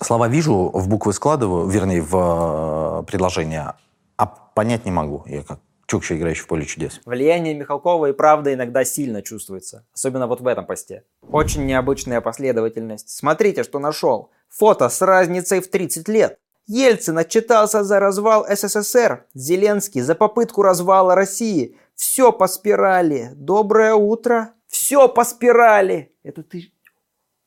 слова 0.01 0.29
вижу, 0.29 0.71
в 0.73 0.89
буквы 0.89 1.13
складываю, 1.13 1.67
вернее, 1.67 2.03
в 2.03 3.01
э, 3.01 3.03
предложения, 3.07 3.75
а 4.17 4.27
понять 4.27 4.85
не 4.85 4.91
могу. 4.91 5.25
Я 5.27 5.43
как 5.43 5.59
Чукча, 5.87 6.17
играющий 6.17 6.43
в 6.43 6.49
поле 6.49 6.65
чудес. 6.65 7.01
Влияние 7.05 7.55
Михалкова 7.55 8.07
и 8.07 8.13
правда 8.13 8.53
иногда 8.53 8.85
сильно 8.85 9.23
чувствуется. 9.23 9.87
Особенно 9.95 10.27
вот 10.27 10.41
в 10.41 10.47
этом 10.49 10.67
посте. 10.67 11.05
Очень 11.31 11.65
необычная 11.65 12.21
последовательность. 12.21 13.09
Смотрите, 13.09 13.63
что 13.63 13.79
нашел. 13.79 14.31
Фото 14.49 14.89
с 14.89 15.01
разницей 15.01 15.61
в 15.61 15.71
30 15.71 16.09
лет. 16.09 16.41
Ельцин 16.67 17.17
отчитался 17.19 17.85
за 17.85 18.01
развал 18.01 18.45
СССР. 18.49 19.25
Зеленский 19.35 20.01
за 20.01 20.15
попытку 20.15 20.63
развала 20.63 21.15
России. 21.15 21.77
Все 21.95 22.33
по 22.33 22.49
спирали. 22.49 23.31
Доброе 23.35 23.95
утро. 23.95 24.51
Все 24.67 25.09
по 25.09 25.25
спирали. 25.25 26.13
Это 26.25 26.43
ты... 26.43 26.73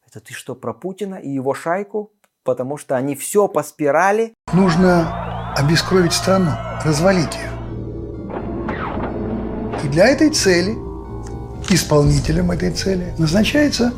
Это 0.07 0.21
ты 0.21 0.33
что, 0.33 0.55
про 0.55 0.73
Путина 0.73 1.15
и 1.15 1.29
его 1.29 1.53
шайку? 1.53 2.13
Потому 2.43 2.77
что 2.77 2.95
они 2.95 3.15
все 3.15 3.47
по 3.47 3.61
спирали? 3.61 4.33
Нужно 4.53 5.53
обескровить 5.55 6.13
страну, 6.13 6.51
развалить 6.83 7.35
ее. 7.35 7.51
И 9.83 9.87
для 9.89 10.07
этой 10.07 10.29
цели, 10.29 10.71
исполнителем 11.69 12.51
этой 12.51 12.71
цели, 12.71 13.13
назначается 13.17 13.93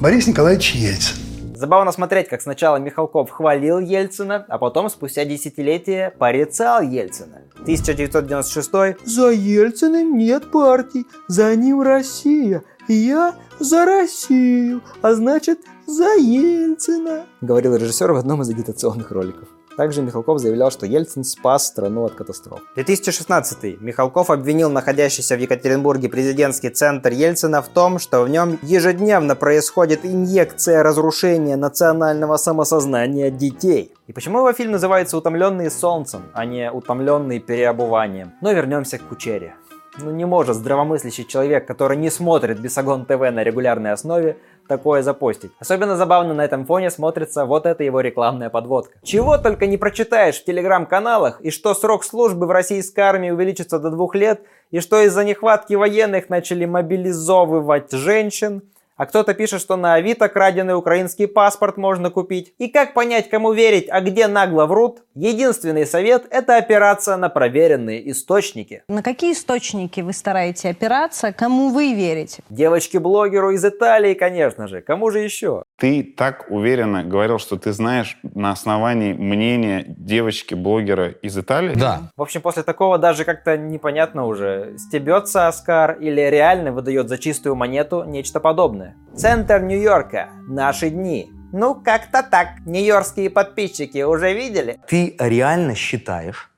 Борис 0.00 0.28
Николаевич 0.28 0.74
Ельцин. 0.74 1.29
Забавно 1.60 1.92
смотреть, 1.92 2.26
как 2.28 2.40
сначала 2.40 2.76
Михалков 2.78 3.28
хвалил 3.28 3.80
Ельцина, 3.80 4.46
а 4.48 4.56
потом 4.56 4.88
спустя 4.88 5.26
десятилетия 5.26 6.10
порицал 6.18 6.80
Ельцина. 6.80 7.42
1996 7.52 8.70
«За 9.04 9.28
Ельциным 9.28 10.16
нет 10.16 10.50
партий, 10.50 11.04
за 11.28 11.54
ним 11.54 11.82
Россия, 11.82 12.62
я 12.88 13.34
за 13.58 13.84
Россию, 13.84 14.80
а 15.02 15.12
значит 15.12 15.58
за 15.86 16.14
Ельцина», 16.14 17.26
говорил 17.42 17.76
режиссер 17.76 18.10
в 18.10 18.16
одном 18.16 18.40
из 18.40 18.48
агитационных 18.48 19.10
роликов. 19.10 19.46
Также 19.80 20.02
Михалков 20.02 20.40
заявлял, 20.40 20.70
что 20.70 20.84
Ельцин 20.84 21.24
спас 21.24 21.66
страну 21.66 22.04
от 22.04 22.12
катастроф. 22.12 22.60
2016. 22.74 23.80
Михалков 23.80 24.28
обвинил 24.28 24.68
находящийся 24.68 25.36
в 25.36 25.38
Екатеринбурге 25.38 26.10
президентский 26.10 26.68
центр 26.68 27.12
Ельцина 27.12 27.62
в 27.62 27.68
том, 27.68 27.98
что 27.98 28.20
в 28.20 28.28
нем 28.28 28.58
ежедневно 28.60 29.34
происходит 29.36 30.04
инъекция 30.04 30.82
разрушения 30.82 31.56
национального 31.56 32.36
самосознания 32.36 33.30
детей. 33.30 33.94
И 34.06 34.12
почему 34.12 34.40
его 34.40 34.52
фильм 34.52 34.72
называется 34.72 35.16
«Утомленные 35.16 35.70
солнцем», 35.70 36.24
а 36.34 36.44
не 36.44 36.70
«Утомленные 36.70 37.40
переобуванием»? 37.40 38.34
Но 38.42 38.52
вернемся 38.52 38.98
к 38.98 39.08
Кучере. 39.08 39.54
Ну 39.98 40.10
не 40.12 40.24
может 40.24 40.56
здравомыслящий 40.56 41.24
человек, 41.24 41.66
который 41.66 41.96
не 41.96 42.10
смотрит 42.10 42.60
Бесогон 42.60 43.04
ТВ 43.06 43.18
на 43.32 43.42
регулярной 43.42 43.92
основе, 43.92 44.36
такое 44.68 45.02
запостить. 45.02 45.50
Особенно 45.58 45.96
забавно 45.96 46.32
на 46.32 46.44
этом 46.44 46.64
фоне 46.64 46.90
смотрится 46.90 47.44
вот 47.44 47.66
эта 47.66 47.82
его 47.82 48.00
рекламная 48.00 48.50
подводка. 48.50 48.98
Чего 49.02 49.36
только 49.36 49.66
не 49.66 49.76
прочитаешь 49.76 50.40
в 50.40 50.44
телеграм-каналах, 50.44 51.40
и 51.40 51.50
что 51.50 51.74
срок 51.74 52.04
службы 52.04 52.46
в 52.46 52.50
российской 52.52 53.00
армии 53.00 53.30
увеличится 53.30 53.80
до 53.80 53.90
двух 53.90 54.14
лет, 54.14 54.42
и 54.70 54.78
что 54.78 55.02
из-за 55.02 55.24
нехватки 55.24 55.74
военных 55.74 56.28
начали 56.28 56.66
мобилизовывать 56.66 57.90
женщин, 57.90 58.62
а 59.00 59.06
кто-то 59.06 59.32
пишет, 59.32 59.62
что 59.62 59.76
на 59.76 59.94
Авито 59.94 60.28
краденый 60.28 60.76
украинский 60.76 61.26
паспорт 61.26 61.78
можно 61.78 62.10
купить. 62.10 62.52
И 62.58 62.68
как 62.68 62.92
понять, 62.92 63.30
кому 63.30 63.54
верить, 63.54 63.86
а 63.88 64.02
где 64.02 64.26
нагло 64.26 64.66
врут? 64.66 65.04
Единственный 65.14 65.86
совет– 65.86 66.26
это 66.30 66.58
опираться 66.58 67.16
на 67.16 67.30
проверенные 67.30 68.10
источники. 68.10 68.82
На 68.88 69.02
какие 69.02 69.32
источники 69.32 70.02
вы 70.02 70.12
стараетесь 70.12 70.66
опираться? 70.66 71.32
Кому 71.32 71.70
вы 71.70 71.94
верите? 71.94 72.42
Девочке-блогеру 72.50 73.52
из 73.52 73.64
Италии, 73.64 74.12
конечно 74.12 74.68
же. 74.68 74.82
Кому 74.82 75.10
же 75.10 75.20
еще? 75.20 75.62
Ты 75.78 76.02
так 76.02 76.50
уверенно 76.50 77.02
говорил, 77.02 77.38
что 77.38 77.56
ты 77.56 77.72
знаешь 77.72 78.18
на 78.22 78.50
основании 78.50 79.14
мнения 79.14 79.82
девочки-блогера 79.88 81.08
из 81.22 81.38
Италии? 81.38 81.74
Да. 81.74 82.10
В 82.18 82.22
общем, 82.22 82.42
после 82.42 82.64
такого 82.64 82.98
даже 82.98 83.24
как-то 83.24 83.56
непонятно 83.56 84.26
уже, 84.26 84.74
стебется 84.76 85.48
Оскар 85.48 85.96
или 85.98 86.20
реально 86.20 86.72
выдает 86.72 87.08
за 87.08 87.16
чистую 87.16 87.54
монету 87.54 88.04
нечто 88.04 88.40
подобное. 88.40 88.89
Центр 89.16 89.60
Нью-Йорка. 89.60 90.30
Наши 90.48 90.90
дни. 90.90 91.30
Ну, 91.52 91.74
как-то 91.74 92.22
так. 92.22 92.60
Нью-Йоркские 92.66 93.28
подписчики 93.30 94.02
уже 94.02 94.32
видели? 94.34 94.78
Ты 94.88 95.16
реально 95.18 95.74
считаешь, 95.74 96.50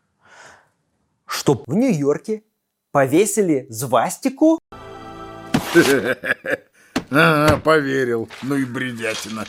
что 1.26 1.62
В 1.66 1.74
Нью-Йорке 1.74 2.42
повесили 2.92 3.66
звастику? 3.70 4.58
А, 7.14 7.58
поверил. 7.58 8.26
Ну 8.42 8.54
и 8.56 8.64
бредятина. 8.64 9.44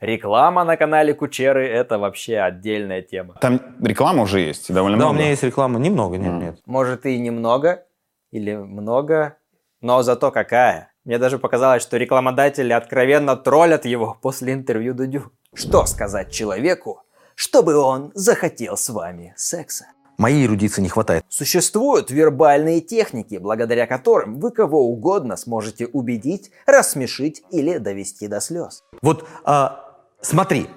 Реклама 0.00 0.64
на 0.64 0.76
канале 0.76 1.12
Кучеры– 1.14 1.66
это 1.68 1.98
вообще 1.98 2.38
отдельная 2.38 3.02
тема. 3.02 3.34
Там 3.40 3.60
реклама 3.82 4.22
уже 4.22 4.40
есть, 4.40 4.72
довольно 4.72 4.98
Да, 4.98 5.04
у 5.04 5.08
много. 5.08 5.20
меня 5.20 5.30
есть 5.30 5.42
реклама. 5.42 5.78
Немного, 5.78 6.16
нет, 6.16 6.32
нет. 6.42 6.58
Может 6.66 7.04
и 7.06 7.18
немного, 7.18 7.84
или 8.30 8.54
много, 8.54 9.36
но 9.80 10.02
зато 10.02 10.30
какая. 10.30 10.92
Мне 11.04 11.18
даже 11.18 11.38
показалось, 11.38 11.82
что 11.82 11.96
рекламодатели 11.96 12.72
откровенно 12.72 13.36
троллят 13.36 13.84
его 13.84 14.16
после 14.20 14.52
интервью 14.52 14.94
Дудю. 14.94 15.32
Что 15.54 15.86
сказать 15.86 16.30
человеку, 16.30 17.02
чтобы 17.34 17.76
он 17.76 18.12
захотел 18.14 18.76
с 18.76 18.88
вами 18.90 19.34
секса? 19.36 19.86
Моей 20.18 20.46
эрудиции 20.46 20.82
не 20.82 20.90
хватает. 20.90 21.24
Существуют 21.30 22.10
вербальные 22.10 22.82
техники, 22.82 23.38
благодаря 23.38 23.86
которым 23.86 24.38
вы 24.38 24.50
кого 24.50 24.86
угодно 24.86 25.36
сможете 25.36 25.86
убедить, 25.86 26.50
рассмешить 26.66 27.42
или 27.50 27.78
довести 27.78 28.28
до 28.28 28.40
слез. 28.40 28.84
Вот 29.00 29.26
а, 29.44 29.98
смотри, 30.20 30.68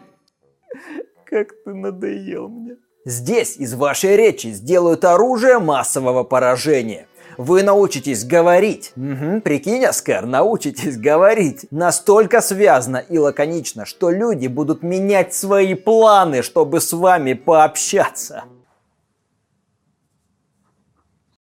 Как 1.25 1.50
ты 1.65 1.74
надоел 1.74 2.48
мне. 2.48 2.77
Здесь 3.05 3.57
из 3.57 3.74
вашей 3.74 4.15
речи 4.15 4.48
сделают 4.48 5.03
оружие 5.03 5.60
массового 5.60 6.24
поражения. 6.24 7.07
Вы 7.38 7.63
научитесь 7.63 8.24
говорить. 8.25 8.92
Мгм, 8.96 9.42
прикинь, 9.42 9.86
Оскар, 9.86 10.25
научитесь 10.25 10.98
говорить. 10.98 11.66
Настолько 11.72 12.42
связно 12.42 12.98
и 12.98 13.18
лаконично, 13.18 13.86
что 13.86 14.10
люди 14.10 14.48
будут 14.48 14.84
менять 14.84 15.34
свои 15.34 15.74
планы, 15.74 16.42
чтобы 16.42 16.82
с 16.82 16.94
вами 16.94 17.34
пообщаться. 17.34 18.44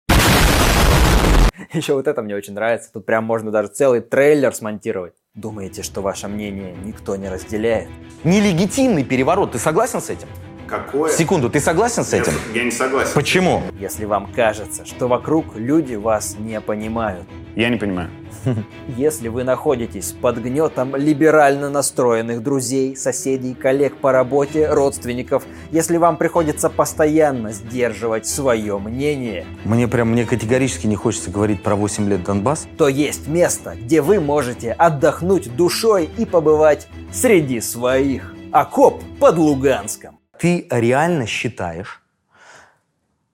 Еще 1.74 1.94
вот 1.94 2.08
это 2.08 2.22
мне 2.22 2.36
очень 2.36 2.54
нравится. 2.54 2.92
Тут 2.92 3.06
прям 3.06 3.24
можно 3.24 3.52
даже 3.52 3.70
целый 3.70 4.02
трейлер 4.02 4.54
смонтировать. 4.54 5.13
Думаете, 5.34 5.82
что 5.82 6.02
ваше 6.02 6.28
мнение 6.28 6.75
никто 6.84 7.16
не 7.16 7.30
разделяет? 7.30 7.90
Нелегитимный 8.24 9.04
переворот. 9.04 9.54
Ты 9.54 9.60
согласен 9.60 10.02
с 10.02 10.10
этим? 10.10 10.28
Какое? 10.74 11.12
Секунду, 11.12 11.51
ты 11.51 11.60
согласен 11.60 12.03
с 12.03 12.13
этим? 12.13 12.34
Я 12.53 12.63
не 12.63 12.72
согласен. 12.72 13.12
Почему? 13.13 13.62
Если 13.80 14.06
вам 14.06 14.27
кажется, 14.36 14.86
что 14.86 15.08
вокруг 15.08 15.56
люди 15.56 15.94
вас 15.94 16.36
не 16.39 16.60
понимают. 16.60 17.27
Я 17.56 17.70
не 17.70 17.77
понимаю. 17.77 18.10
Если 18.98 19.27
вы 19.27 19.44
находитесь 19.44 20.13
под 20.13 20.39
гнетом 20.39 20.96
либерально 20.96 21.70
настроенных 21.70 22.42
друзей, 22.42 22.96
соседей, 22.96 23.53
коллег 23.53 23.98
по 23.98 24.12
работе, 24.12 24.68
родственников, 24.74 25.44
если 25.72 25.98
вам 25.98 26.18
приходится 26.18 26.72
постоянно 26.72 27.51
сдерживать 27.51 28.25
свое 28.25 28.80
мнение, 28.80 29.46
Мне 29.65 29.88
прям, 29.88 30.10
мне 30.10 30.25
категорически 30.25 30.88
не 30.88 30.96
хочется 30.96 31.30
говорить 31.30 31.62
про 31.62 31.75
8 31.75 32.10
лет 32.10 32.24
Донбасс. 32.24 32.68
то 32.77 32.88
есть 32.88 33.27
место, 33.27 33.75
где 33.80 34.01
вы 34.01 34.20
можете 34.20 34.72
отдохнуть 34.72 35.56
душой 35.56 36.10
и 36.18 36.25
побывать 36.25 36.88
среди 37.13 37.62
своих. 37.62 38.34
Окоп 38.51 39.03
под 39.20 39.38
Луганском. 39.38 40.18
Ты 40.38 40.68
реально 40.70 41.25
считаешь, 41.25 42.04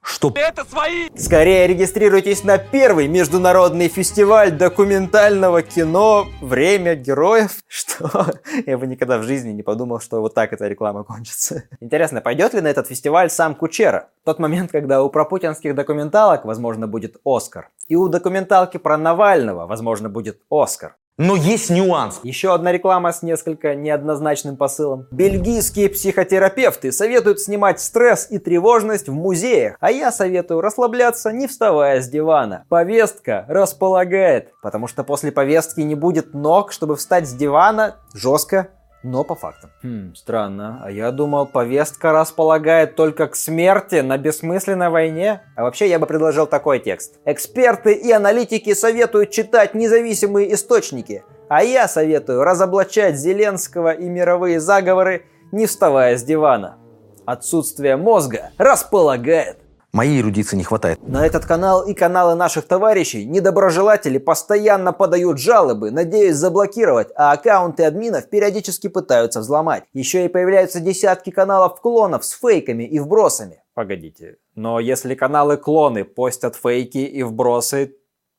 что 0.02 0.34
Это 0.36 0.66
свои! 0.66 1.10
Скорее 1.16 1.68
регистрируйтесь 1.68 2.44
на 2.44 2.58
первый 2.58 3.08
международный 3.08 3.90
фестиваль 3.90 4.52
документального 4.52 5.62
кино 5.62 6.28
«Время 6.42 6.96
героев». 6.96 7.58
Что? 7.68 8.26
Я 8.66 8.78
бы 8.80 8.88
никогда 8.88 9.20
в 9.20 9.24
жизни 9.24 9.52
не 9.52 9.62
подумал, 9.62 10.00
что 10.00 10.20
вот 10.20 10.34
так 10.34 10.52
эта 10.52 10.68
реклама 10.68 11.04
кончится. 11.04 11.64
Интересно, 11.80 12.22
пойдет 12.22 12.54
ли 12.56 12.62
на 12.62 12.70
этот 12.70 12.88
фестиваль 12.88 13.30
сам 13.30 13.54
Кучера? 13.54 14.10
Тот 14.24 14.40
момент, 14.40 14.72
когда 14.72 15.04
у 15.04 15.10
пропутинских 15.10 15.76
документалок, 15.76 16.44
возможно, 16.44 16.88
будет 16.88 17.18
Оскар. 17.24 17.70
И 17.88 17.96
у 17.96 18.08
документалки 18.08 18.78
про 18.78 18.98
Навального, 18.98 19.68
возможно, 19.68 20.10
будет 20.10 20.42
Оскар. 20.50 20.96
Но 21.20 21.36
есть 21.36 21.70
нюанс. 21.70 22.22
Еще 22.24 22.54
одна 22.54 22.72
реклама 22.72 23.12
с 23.12 23.24
несколько 23.24 23.76
неоднозначным 23.76 24.56
посылом. 24.56 25.06
Бельгийские 25.12 25.90
психотерапевты 25.90 26.94
советуют 26.94 27.42
снимать 27.42 27.82
стресс 27.82 28.28
и 28.30 28.40
тревожность 28.40 29.10
в 29.10 29.14
музеях, 29.14 29.76
а 29.82 29.92
я 29.92 30.14
советую 30.14 30.62
расслабляться, 30.62 31.34
не 31.34 31.48
вставая 31.48 32.02
с 32.02 32.08
дивана. 32.08 32.64
Повестка 32.70 33.44
располагает, 33.50 34.54
потому 34.62 34.88
что 34.88 35.04
после 35.04 35.34
повестки 35.34 35.82
не 35.82 35.96
будет 35.96 36.34
ног, 36.34 36.72
чтобы 36.72 36.96
встать 36.96 37.28
с 37.28 37.34
дивана 37.34 37.98
жестко, 38.14 38.70
но 39.04 39.24
по 39.24 39.36
фактам. 39.36 39.72
Хм, 39.82 40.14
странно. 40.16 40.82
А 40.84 40.92
я 40.92 41.12
думал, 41.12 41.46
повестка 41.46 42.12
располагает 42.12 42.96
только 42.96 43.28
к 43.28 43.36
смерти 43.36 44.02
на 44.02 44.18
бессмысленной 44.18 44.90
войне. 44.90 45.42
А 45.56 45.64
вообще 45.64 45.88
я 45.90 46.00
бы 46.00 46.06
предложил 46.06 46.48
такой 46.48 46.80
текст. 46.80 47.20
Эксперты 47.26 47.94
и 47.94 48.12
аналитики 48.12 48.74
советуют 48.74 49.32
читать 49.32 49.74
независимые 49.74 50.54
источники. 50.54 51.24
А 51.48 51.64
я 51.64 51.88
советую 51.88 52.44
разоблачать 52.44 53.16
Зеленского 53.16 53.94
и 53.94 54.08
мировые 54.08 54.60
заговоры, 54.60 55.26
не 55.52 55.66
вставая 55.66 56.18
с 56.18 56.24
дивана. 56.24 56.78
Отсутствие 57.26 57.96
мозга 57.96 58.52
располагает. 58.58 59.59
Моей 59.92 60.22
эрудиции 60.22 60.56
не 60.56 60.64
хватает. 60.64 61.00
На 61.08 61.26
этот 61.26 61.46
канал 61.46 61.84
и 61.84 61.96
каналы 61.96 62.36
наших 62.36 62.68
товарищей 62.68 63.26
недоброжелатели 63.26 64.20
постоянно 64.20 64.94
подают 64.94 65.40
жалобы, 65.40 65.90
надеясь 65.90 66.36
заблокировать, 66.36 67.10
а 67.16 67.32
аккаунты 67.32 67.84
админов 67.84 68.30
периодически 68.30 68.88
пытаются 68.88 69.40
взломать. 69.40 69.86
Еще 69.94 70.26
и 70.26 70.30
появляются 70.30 70.80
десятки 70.80 71.32
каналов 71.32 71.82
клонов 71.82 72.24
с 72.24 72.32
фейками 72.32 72.84
и 72.84 73.00
вбросами. 73.00 73.64
Погодите, 73.74 74.38
но 74.56 74.80
если 74.80 75.16
каналы 75.16 75.58
клоны 75.58 76.04
постят 76.04 76.56
фейки 76.56 77.00
и 77.00 77.24
вбросы, 77.24 77.96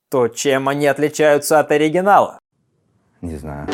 то 0.09 0.29
чем 0.29 0.69
они 0.69 0.87
отличаются 0.87 1.59
от 1.59 1.73
оригинала? 1.73 2.39
Не 3.23 3.37
знаю. 3.37 3.69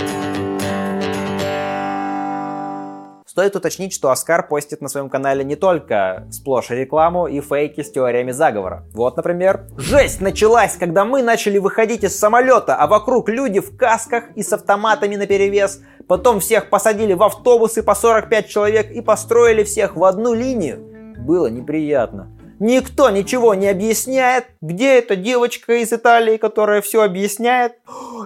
Стоит 3.36 3.54
уточнить, 3.54 3.92
что 3.92 4.10
Оскар 4.10 4.48
постит 4.48 4.80
на 4.80 4.88
своем 4.88 5.10
канале 5.10 5.44
не 5.44 5.56
только 5.56 6.26
сплошь 6.30 6.70
рекламу 6.70 7.26
и 7.26 7.42
фейки 7.42 7.82
с 7.82 7.92
теориями 7.92 8.30
заговора. 8.30 8.86
Вот, 8.94 9.18
например, 9.18 9.66
«Жесть 9.76 10.22
началась, 10.22 10.76
когда 10.76 11.04
мы 11.04 11.22
начали 11.22 11.58
выходить 11.58 12.02
из 12.02 12.18
самолета, 12.18 12.76
а 12.76 12.86
вокруг 12.86 13.28
люди 13.28 13.60
в 13.60 13.76
касках 13.76 14.30
и 14.36 14.42
с 14.42 14.54
автоматами 14.54 15.16
наперевес. 15.16 15.82
Потом 16.08 16.40
всех 16.40 16.70
посадили 16.70 17.12
в 17.12 17.22
автобусы 17.22 17.82
по 17.82 17.94
45 17.94 18.48
человек 18.48 18.90
и 18.90 19.02
построили 19.02 19.64
всех 19.64 19.96
в 19.96 20.04
одну 20.04 20.32
линию. 20.32 20.78
Было 21.18 21.48
неприятно. 21.48 22.32
Никто 22.58 23.10
ничего 23.10 23.52
не 23.52 23.68
объясняет. 23.68 24.46
Где 24.62 24.98
эта 24.98 25.14
девочка 25.14 25.74
из 25.74 25.92
Италии, 25.92 26.38
которая 26.38 26.80
все 26.80 27.02
объясняет? 27.02 27.74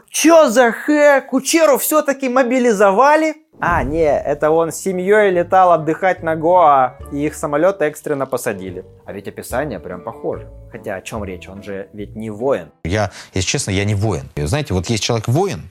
Чё 0.09 0.49
за 0.49 0.71
хэ? 0.71 1.21
Кучеру 1.23 1.79
все-таки 1.79 2.29
мобилизовали? 2.29 3.35
А, 3.63 3.85
не, 3.85 4.05
это 4.05 4.51
он 4.51 4.73
с 4.73 4.77
семьей 4.77 5.31
летал 5.31 5.73
отдыхать 5.73 6.23
на 6.23 6.35
Гоа, 6.35 6.97
и 7.13 7.27
их 7.27 7.35
самолет 7.35 7.83
экстренно 7.83 8.25
посадили. 8.25 8.87
А 9.05 9.13
ведь 9.13 9.29
описание 9.29 9.79
прям 9.79 10.01
похоже. 10.01 10.49
Хотя 10.73 10.95
о 10.95 11.03
чем 11.03 11.25
речь? 11.25 11.47
Он 11.47 11.63
же 11.63 11.91
ведь 11.93 12.17
не 12.17 12.31
воин. 12.31 12.73
Я, 12.85 13.11
если 13.35 13.49
честно, 13.49 13.71
я 13.73 13.85
не 13.85 13.95
воин. 13.95 14.31
И 14.35 14.43
Знаете, 14.45 14.73
вот 14.73 14.87
есть 14.87 15.03
человек 15.03 15.29
воин, 15.29 15.71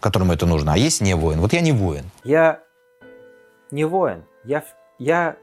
которому 0.00 0.34
это 0.34 0.44
нужно, 0.44 0.74
а 0.74 0.76
есть 0.76 1.00
не 1.00 1.14
воин. 1.14 1.40
Вот 1.40 1.54
я 1.54 1.62
не 1.62 1.72
воин. 1.72 2.04
Я 2.24 2.60
не 3.70 3.86
воин. 3.86 4.24
Я, 4.44 4.62
я 4.98 5.36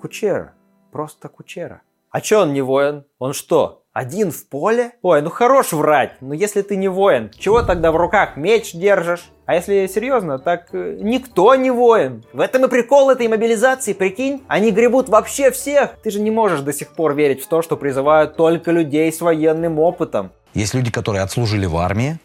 кучера. 0.00 0.54
Просто 0.90 1.28
кучера. 1.28 1.82
А 2.10 2.20
чё 2.20 2.42
он 2.42 2.52
не 2.52 2.60
воин? 2.60 3.04
Он 3.20 3.34
что, 3.34 3.83
один 3.94 4.32
в 4.32 4.48
поле? 4.48 4.92
Ой, 5.02 5.22
ну 5.22 5.30
хорош 5.30 5.72
врать. 5.72 6.16
Ну 6.20 6.34
если 6.34 6.62
ты 6.62 6.76
не 6.76 6.88
воин, 6.88 7.30
чего 7.38 7.62
тогда 7.62 7.92
в 7.92 7.96
руках 7.96 8.36
меч 8.36 8.72
держишь? 8.72 9.30
А 9.46 9.54
если 9.54 9.86
серьезно, 9.86 10.38
так 10.40 10.68
э, 10.72 10.98
никто 11.00 11.54
не 11.54 11.70
воин. 11.70 12.24
В 12.32 12.40
этом 12.40 12.64
и 12.64 12.68
прикол 12.68 13.10
этой 13.10 13.28
мобилизации, 13.28 13.92
прикинь. 13.92 14.42
Они 14.48 14.72
гребут 14.72 15.08
вообще 15.08 15.52
всех. 15.52 15.96
Ты 16.02 16.10
же 16.10 16.20
не 16.20 16.32
можешь 16.32 16.60
до 16.60 16.72
сих 16.72 16.88
пор 16.88 17.14
верить 17.14 17.42
в 17.42 17.46
то, 17.46 17.62
что 17.62 17.76
призывают 17.76 18.36
только 18.36 18.72
людей 18.72 19.12
с 19.12 19.20
военным 19.20 19.78
опытом. 19.78 20.32
Есть 20.54 20.74
люди, 20.74 20.90
которые 20.90 21.22
отслужили 21.22 21.66
в 21.66 21.76
армии, 21.76 22.18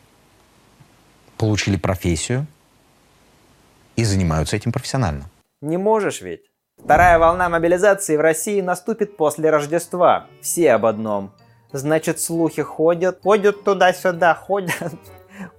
получили 1.37 1.77
профессию 1.77 2.47
и 3.95 4.03
занимаются 4.03 4.55
этим 4.55 4.71
профессионально. 4.71 5.29
Не 5.61 5.77
можешь 5.77 6.21
ведь. 6.21 6.41
Вторая 6.83 7.19
волна 7.19 7.47
мобилизации 7.49 8.17
в 8.17 8.21
России 8.21 8.61
наступит 8.61 9.17
после 9.17 9.51
Рождества. 9.51 10.25
Все 10.41 10.71
об 10.71 10.85
одном. 10.85 11.31
Значит, 11.71 12.19
слухи 12.19 12.63
ходят, 12.63 13.19
ходят 13.21 13.63
туда-сюда, 13.63 14.33
ходят. 14.47 14.93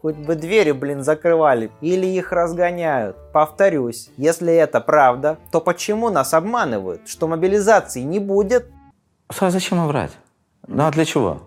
Хоть 0.03 0.17
бы 0.17 0.35
двери, 0.35 0.73
блин, 0.73 1.03
закрывали. 1.03 1.71
Или 1.81 2.07
их 2.07 2.33
разгоняют. 2.33 3.17
Повторюсь, 3.33 4.11
если 4.17 4.53
это 4.53 4.81
правда, 4.81 5.39
то 5.51 5.61
почему 5.61 6.11
нас 6.11 6.35
обманывают, 6.35 7.09
что 7.09 7.29
мобилизации 7.29 8.01
не 8.01 8.19
будет? 8.19 8.67
А 9.29 9.51
зачем 9.51 9.87
врать? 9.87 10.13
Ну 10.67 10.87
а 10.87 10.91
для 10.91 11.05
чего? 11.05 11.43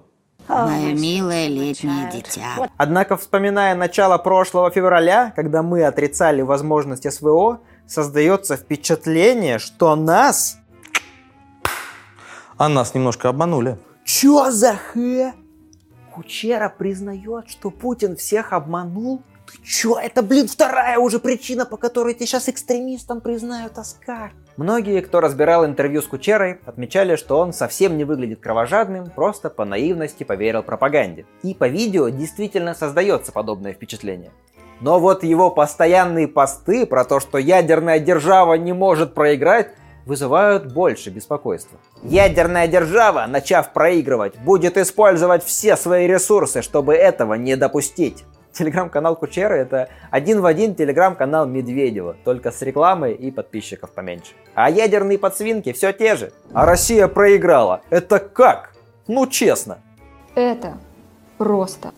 Мое 0.48 0.94
милое 0.94 1.48
летнее 1.48 2.10
дитя. 2.12 2.70
Однако, 2.78 3.18
вспоминая 3.18 3.76
начало 3.76 4.18
прошлого 4.18 4.72
февраля, 4.72 5.32
когда 5.36 5.64
мы 5.64 5.86
отрицали 5.86 6.42
возможность 6.42 7.12
СВО, 7.12 7.60
создается 7.88 8.58
впечатление, 8.58 9.60
что 9.60 9.96
нас... 9.96 10.58
А 12.58 12.70
нас 12.70 12.94
немножко 12.94 13.30
обманули. 13.30 13.78
Чё 14.06 14.52
за 14.52 14.76
хэ? 14.76 15.34
Кучера 16.14 16.70
признает, 16.70 17.50
что 17.50 17.72
Путин 17.72 18.16
всех 18.18 18.52
обманул? 18.52 19.22
Ты 19.48 19.58
чё? 19.64 19.98
Это, 19.98 20.22
блин, 20.22 20.48
вторая 20.48 21.00
уже 21.00 21.20
причина, 21.20 21.66
по 21.66 21.78
которой 21.78 22.14
ты 22.14 22.26
сейчас 22.26 22.50
экстремистам 22.50 23.22
признают 23.22 23.78
Оскар. 23.78 24.34
Многие, 24.58 25.02
кто 25.02 25.22
разбирал 25.22 25.66
интервью 25.66 26.02
с 26.02 26.08
Кучерой, 26.08 26.60
отмечали, 26.66 27.16
что 27.16 27.40
он 27.40 27.54
совсем 27.54 27.98
не 27.98 28.04
выглядит 28.04 28.40
кровожадным, 28.42 29.10
просто 29.10 29.50
по 29.50 29.66
наивности 29.66 30.24
поверил 30.24 30.64
пропаганде. 30.64 31.26
И 31.42 31.54
по 31.54 31.68
видео 31.68 32.10
действительно 32.10 32.76
создается 32.76 33.32
подобное 33.32 33.74
впечатление. 33.74 34.32
Но 34.82 35.00
вот 35.00 35.24
его 35.24 35.50
постоянные 35.50 36.28
посты 36.28 36.86
про 36.86 37.06
то, 37.06 37.20
что 37.20 37.38
ядерная 37.38 38.00
держава 38.00 38.56
не 38.56 38.74
может 38.74 39.14
проиграть, 39.14 39.72
вызывают 40.06 40.74
больше 40.74 41.10
беспокойства. 41.10 41.80
Ядерная 42.04 42.68
держава, 42.68 43.26
начав 43.28 43.74
проигрывать, 43.74 44.38
будет 44.40 44.78
использовать 44.78 45.44
все 45.44 45.76
свои 45.78 46.08
ресурсы, 46.08 46.62
чтобы 46.62 46.96
этого 46.96 47.36
не 47.36 47.56
допустить. 47.56 48.26
Телеграм-канал 48.52 49.16
Кучеры 49.16 49.58
это 49.58 49.90
один 50.12 50.40
в 50.42 50.46
один 50.46 50.76
телеграм-канал 50.76 51.48
Медведева, 51.48 52.16
только 52.24 52.52
с 52.52 52.62
рекламой 52.62 53.14
и 53.14 53.32
подписчиков 53.32 53.92
поменьше. 53.92 54.34
А 54.54 54.70
ядерные 54.70 55.18
подсвинки 55.18 55.74
все 55.74 55.92
те 55.92 56.16
же. 56.16 56.32
А 56.54 56.66
Россия 56.66 57.08
проиграла. 57.08 57.82
Это 57.90 58.20
как? 58.20 58.74
Ну 59.08 59.26
честно. 59.26 59.80
Это 60.36 60.78
просто. 61.40 61.94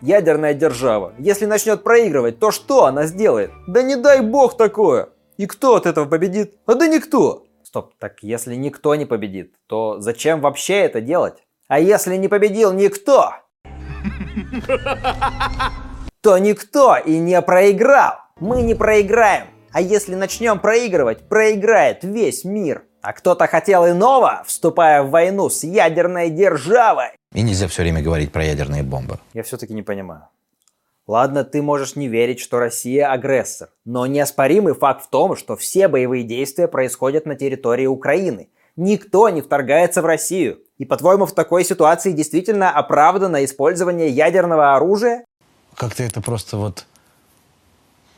Ядерная 0.00 0.54
держава. 0.54 1.12
Если 1.18 1.46
начнет 1.46 1.84
проигрывать, 1.84 2.38
то 2.40 2.50
что 2.50 2.84
она 2.84 3.06
сделает? 3.06 3.52
Да 3.68 3.82
не 3.82 3.96
дай 3.96 4.20
бог 4.20 4.56
такое. 4.56 5.08
И 5.36 5.46
кто 5.46 5.74
от 5.76 5.86
этого 5.86 6.06
победит? 6.06 6.54
А 6.66 6.74
да 6.74 6.86
никто. 6.86 7.46
Стоп, 7.62 7.94
так 7.98 8.22
если 8.22 8.54
никто 8.54 8.94
не 8.94 9.04
победит, 9.04 9.56
то 9.66 10.00
зачем 10.00 10.40
вообще 10.40 10.74
это 10.74 11.00
делать? 11.00 11.42
А 11.66 11.80
если 11.80 12.16
не 12.16 12.28
победил 12.28 12.72
никто? 12.72 13.32
то 16.20 16.38
никто 16.38 16.96
и 16.96 17.18
не 17.18 17.40
проиграл. 17.42 18.14
Мы 18.38 18.62
не 18.62 18.74
проиграем. 18.74 19.46
А 19.72 19.80
если 19.80 20.14
начнем 20.14 20.60
проигрывать, 20.60 21.28
проиграет 21.28 22.04
весь 22.04 22.44
мир. 22.44 22.84
А 23.02 23.12
кто-то 23.12 23.48
хотел 23.48 23.88
иного, 23.88 24.44
вступая 24.46 25.02
в 25.02 25.10
войну 25.10 25.50
с 25.50 25.64
ядерной 25.64 26.30
державой. 26.30 27.08
И 27.34 27.42
нельзя 27.42 27.66
все 27.66 27.82
время 27.82 28.02
говорить 28.02 28.30
про 28.30 28.44
ядерные 28.44 28.84
бомбы. 28.84 29.18
Я 29.32 29.42
все-таки 29.42 29.74
не 29.74 29.82
понимаю. 29.82 30.28
Ладно, 31.06 31.44
ты 31.44 31.60
можешь 31.60 31.96
не 31.96 32.08
верить, 32.08 32.40
что 32.40 32.58
Россия 32.58 33.10
агрессор, 33.10 33.68
но 33.84 34.06
неоспоримый 34.06 34.74
факт 34.74 35.04
в 35.04 35.10
том, 35.10 35.36
что 35.36 35.54
все 35.54 35.86
боевые 35.86 36.24
действия 36.24 36.66
происходят 36.66 37.26
на 37.26 37.36
территории 37.36 37.86
Украины. 37.86 38.48
Никто 38.76 39.28
не 39.28 39.42
вторгается 39.42 40.00
в 40.00 40.06
Россию. 40.06 40.60
И 40.78 40.86
по-твоему, 40.86 41.26
в 41.26 41.32
такой 41.32 41.62
ситуации 41.64 42.12
действительно 42.12 42.70
оправдано 42.70 43.44
использование 43.44 44.08
ядерного 44.08 44.74
оружия? 44.74 45.24
Как-то 45.76 46.02
это 46.02 46.22
просто 46.22 46.56
вот 46.56 46.86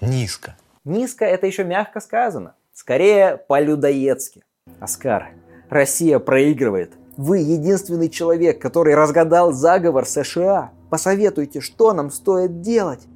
низко. 0.00 0.56
Низко 0.84 1.24
это 1.24 1.48
еще 1.48 1.64
мягко 1.64 2.00
сказано. 2.00 2.54
Скорее, 2.72 3.36
по-людоедски. 3.48 4.44
Оскар, 4.78 5.30
Россия 5.68 6.20
проигрывает. 6.20 6.92
Вы 7.16 7.38
единственный 7.38 8.08
человек, 8.08 8.60
который 8.60 8.94
разгадал 8.94 9.52
заговор 9.52 10.06
США. 10.06 10.70
Посоветуйте, 10.96 11.60
что 11.60 11.92
нам 11.92 12.10
стоит 12.10 12.62
делать. 12.62 13.06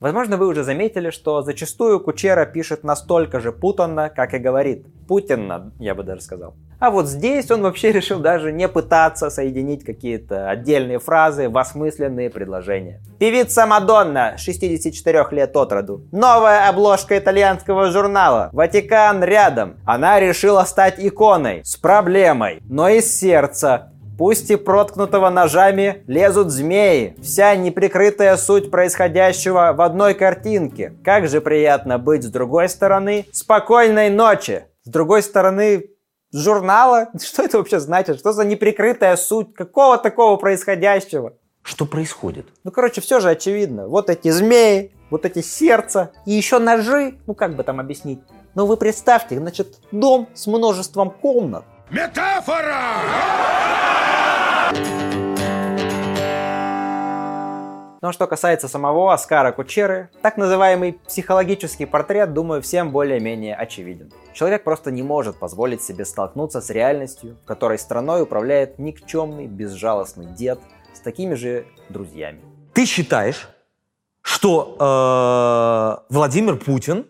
Возможно, 0.00 0.38
вы 0.38 0.46
уже 0.46 0.64
заметили, 0.64 1.10
что 1.10 1.42
зачастую 1.42 2.00
Кучера 2.00 2.46
пишет 2.46 2.84
настолько 2.84 3.38
же 3.38 3.52
путанно, 3.52 4.08
как 4.08 4.32
и 4.32 4.38
говорит. 4.38 4.86
Путинно, 5.06 5.74
я 5.78 5.94
бы 5.94 6.04
даже 6.04 6.22
сказал. 6.22 6.54
А 6.82 6.90
вот 6.90 7.06
здесь 7.06 7.48
он 7.52 7.62
вообще 7.62 7.92
решил 7.92 8.18
даже 8.18 8.50
не 8.50 8.66
пытаться 8.66 9.30
соединить 9.30 9.84
какие-то 9.84 10.50
отдельные 10.50 10.98
фразы 10.98 11.48
в 11.48 11.56
осмысленные 11.56 12.28
предложения. 12.28 13.00
Певица 13.20 13.68
Мадонна, 13.68 14.34
64 14.36 15.26
лет 15.30 15.56
от 15.56 15.72
роду. 15.72 16.02
Новая 16.10 16.68
обложка 16.68 17.16
итальянского 17.16 17.92
журнала. 17.92 18.50
Ватикан 18.52 19.22
рядом. 19.22 19.76
Она 19.86 20.18
решила 20.18 20.64
стать 20.64 20.96
иконой 20.98 21.64
с 21.64 21.76
проблемой, 21.76 22.60
но 22.68 22.88
из 22.88 23.16
сердца. 23.16 23.92
Пусть 24.18 24.50
и 24.50 24.56
проткнутого 24.56 25.30
ножами 25.30 26.02
лезут 26.08 26.50
змеи. 26.50 27.14
Вся 27.22 27.54
неприкрытая 27.54 28.36
суть 28.36 28.72
происходящего 28.72 29.72
в 29.72 29.80
одной 29.82 30.14
картинке. 30.14 30.94
Как 31.04 31.28
же 31.28 31.40
приятно 31.40 32.00
быть 32.00 32.24
с 32.24 32.28
другой 32.28 32.68
стороны. 32.68 33.26
Спокойной 33.30 34.10
ночи. 34.10 34.64
С 34.82 34.88
другой 34.90 35.22
стороны, 35.22 35.92
журнала. 36.32 37.08
Что 37.22 37.42
это 37.42 37.58
вообще 37.58 37.80
значит? 37.80 38.18
Что 38.18 38.32
за 38.32 38.44
неприкрытая 38.44 39.16
суть? 39.16 39.54
Какого 39.54 39.98
такого 39.98 40.36
происходящего? 40.36 41.34
Что 41.62 41.86
происходит? 41.86 42.46
Ну, 42.64 42.70
короче, 42.70 43.00
все 43.00 43.20
же 43.20 43.30
очевидно. 43.30 43.86
Вот 43.86 44.10
эти 44.10 44.30
змеи, 44.30 44.92
вот 45.10 45.24
эти 45.24 45.42
сердца 45.42 46.10
и 46.26 46.32
еще 46.32 46.58
ножи. 46.58 47.18
Ну, 47.26 47.34
как 47.34 47.54
бы 47.54 47.62
там 47.62 47.78
объяснить? 47.78 48.20
Ну, 48.54 48.66
вы 48.66 48.76
представьте, 48.76 49.38
значит, 49.38 49.78
дом 49.92 50.28
с 50.34 50.46
множеством 50.46 51.10
комнат. 51.10 51.64
Метафора! 51.90 52.96
Но 58.02 58.10
что 58.10 58.26
касается 58.26 58.66
самого 58.66 59.14
Оскара 59.14 59.52
Кучеры, 59.52 60.10
так 60.22 60.36
называемый 60.36 60.94
психологический 61.06 61.86
портрет, 61.86 62.34
думаю, 62.34 62.60
всем 62.60 62.90
более-менее 62.90 63.54
очевиден. 63.54 64.10
Человек 64.34 64.64
просто 64.64 64.90
не 64.90 65.04
может 65.04 65.36
позволить 65.36 65.84
себе 65.84 66.04
столкнуться 66.04 66.60
с 66.60 66.68
реальностью, 66.70 67.38
которой 67.44 67.78
страной 67.78 68.22
управляет 68.22 68.80
никчемный, 68.80 69.46
безжалостный 69.46 70.26
дед 70.26 70.58
с 70.92 70.98
такими 70.98 71.34
же 71.34 71.64
друзьями. 71.90 72.40
Ты 72.72 72.86
считаешь, 72.86 73.48
что 74.20 74.76
э, 76.08 76.12
Владимир 76.12 76.56
Путин 76.56 77.06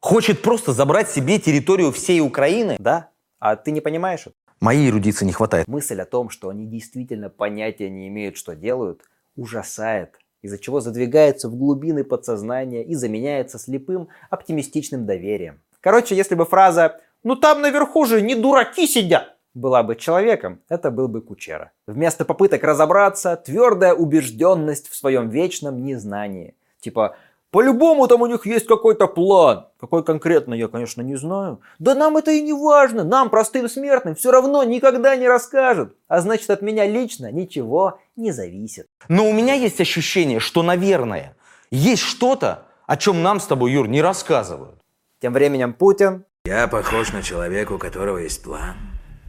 хочет 0.00 0.40
просто 0.40 0.72
забрать 0.72 1.10
себе 1.10 1.38
территорию 1.38 1.92
всей 1.92 2.22
Украины? 2.22 2.76
Да. 2.78 3.10
А 3.38 3.54
ты 3.56 3.70
не 3.70 3.82
понимаешь 3.82 4.22
это? 4.22 4.34
Моей 4.60 4.88
эрудиции 4.88 5.26
не 5.26 5.32
хватает. 5.32 5.68
Мысль 5.68 6.00
о 6.00 6.06
том, 6.06 6.30
что 6.30 6.48
они 6.48 6.66
действительно 6.66 7.28
понятия 7.28 7.90
не 7.90 8.08
имеют, 8.08 8.38
что 8.38 8.54
делают, 8.54 9.02
ужасает, 9.36 10.18
из-за 10.42 10.58
чего 10.58 10.80
задвигается 10.80 11.48
в 11.48 11.56
глубины 11.56 12.04
подсознания 12.04 12.84
и 12.84 12.94
заменяется 12.94 13.58
слепым 13.58 14.08
оптимистичным 14.30 15.06
доверием. 15.06 15.60
Короче, 15.80 16.14
если 16.16 16.34
бы 16.34 16.44
фраза 16.44 17.00
«ну 17.22 17.36
там 17.36 17.60
наверху 17.60 18.04
же 18.04 18.22
не 18.22 18.34
дураки 18.34 18.86
сидят» 18.86 19.36
была 19.54 19.82
бы 19.82 19.96
человеком, 19.96 20.60
это 20.68 20.90
был 20.90 21.08
бы 21.08 21.20
Кучера. 21.20 21.72
Вместо 21.86 22.24
попыток 22.24 22.64
разобраться, 22.64 23.36
твердая 23.36 23.94
убежденность 23.94 24.88
в 24.88 24.96
своем 24.96 25.28
вечном 25.28 25.84
незнании. 25.84 26.56
Типа 26.80 27.16
по-любому 27.54 28.08
там 28.08 28.20
у 28.20 28.26
них 28.26 28.46
есть 28.46 28.66
какой-то 28.66 29.06
план. 29.06 29.66
Какой 29.78 30.02
конкретно, 30.02 30.54
я, 30.54 30.66
конечно, 30.66 31.02
не 31.02 31.14
знаю. 31.14 31.60
Да 31.78 31.94
нам 31.94 32.16
это 32.16 32.32
и 32.32 32.42
не 32.42 32.52
важно. 32.52 33.04
Нам, 33.04 33.30
простым 33.30 33.68
смертным, 33.68 34.16
все 34.16 34.32
равно 34.32 34.64
никогда 34.64 35.14
не 35.14 35.28
расскажут. 35.28 35.94
А 36.08 36.20
значит, 36.20 36.50
от 36.50 36.62
меня 36.62 36.84
лично 36.84 37.30
ничего 37.30 38.00
не 38.16 38.32
зависит. 38.32 38.88
Но 39.08 39.28
у 39.28 39.32
меня 39.32 39.54
есть 39.54 39.80
ощущение, 39.80 40.40
что, 40.40 40.64
наверное, 40.64 41.36
есть 41.70 42.02
что-то, 42.02 42.64
о 42.88 42.96
чем 42.96 43.22
нам 43.22 43.38
с 43.38 43.46
тобой, 43.46 43.70
Юр, 43.70 43.86
не 43.86 44.02
рассказывают. 44.02 44.80
Тем 45.20 45.32
временем 45.32 45.74
Путин... 45.74 46.24
Я 46.46 46.66
похож 46.66 47.12
на 47.12 47.22
человека, 47.22 47.74
у 47.74 47.78
которого 47.78 48.18
есть 48.18 48.42
план. 48.42 48.74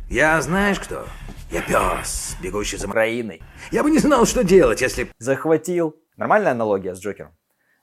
Я 0.09 0.41
знаешь 0.41 0.79
кто? 0.79 1.05
Я 1.51 1.61
пес, 1.61 2.37
бегущий 2.41 2.77
за 2.77 2.87
Украиной. 2.87 3.43
Я 3.69 3.83
бы 3.83 3.91
не 3.91 3.99
знал, 3.99 4.25
что 4.25 4.43
делать, 4.43 4.81
если... 4.81 5.11
Захватил. 5.19 5.95
Нормальная 6.17 6.53
аналогия 6.53 6.95
с 6.95 6.99
Джокером. 6.99 7.29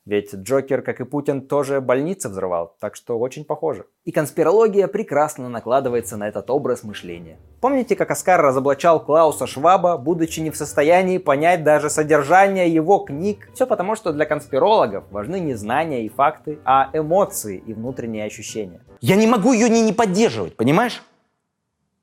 Ведь 0.05 0.35
Джокер, 0.35 0.83
как 0.83 1.01
и 1.01 1.05
Путин, 1.05 1.43
тоже 1.43 1.81
больницы 1.81 2.29
взрывал, 2.29 2.77
так 2.81 2.97
что 2.97 3.19
очень 3.21 3.45
похоже. 3.45 3.87
И 4.05 4.11
конспирология 4.11 4.89
прекрасно 4.89 5.49
накладывается 5.49 6.17
на 6.17 6.27
этот 6.27 6.51
образ 6.51 6.83
мышления. 6.83 7.39
Помните, 7.61 7.95
как 7.95 8.11
Оскар 8.11 8.43
разоблачал 8.43 9.05
Клауса 9.05 9.47
Шваба, 9.47 9.97
будучи 9.97 10.41
не 10.41 10.51
в 10.51 10.57
состоянии 10.57 11.19
понять 11.19 11.63
даже 11.63 11.89
содержание 11.89 12.69
его 12.69 12.99
книг? 12.99 13.49
Все 13.55 13.65
потому, 13.65 13.95
что 13.95 14.13
для 14.13 14.27
конспирологов 14.27 15.05
важны 15.13 15.39
не 15.39 15.55
знания 15.55 16.05
и 16.05 16.09
факты, 16.09 16.59
а 16.65 16.91
эмоции 16.93 17.63
и 17.65 17.73
внутренние 17.73 18.25
ощущения. 18.25 18.81
Я 19.01 19.15
не 19.15 19.29
могу 19.29 19.53
ее 19.53 19.69
не, 19.69 19.83
не 19.83 19.93
поддерживать, 19.93 20.57
понимаешь? 20.57 21.01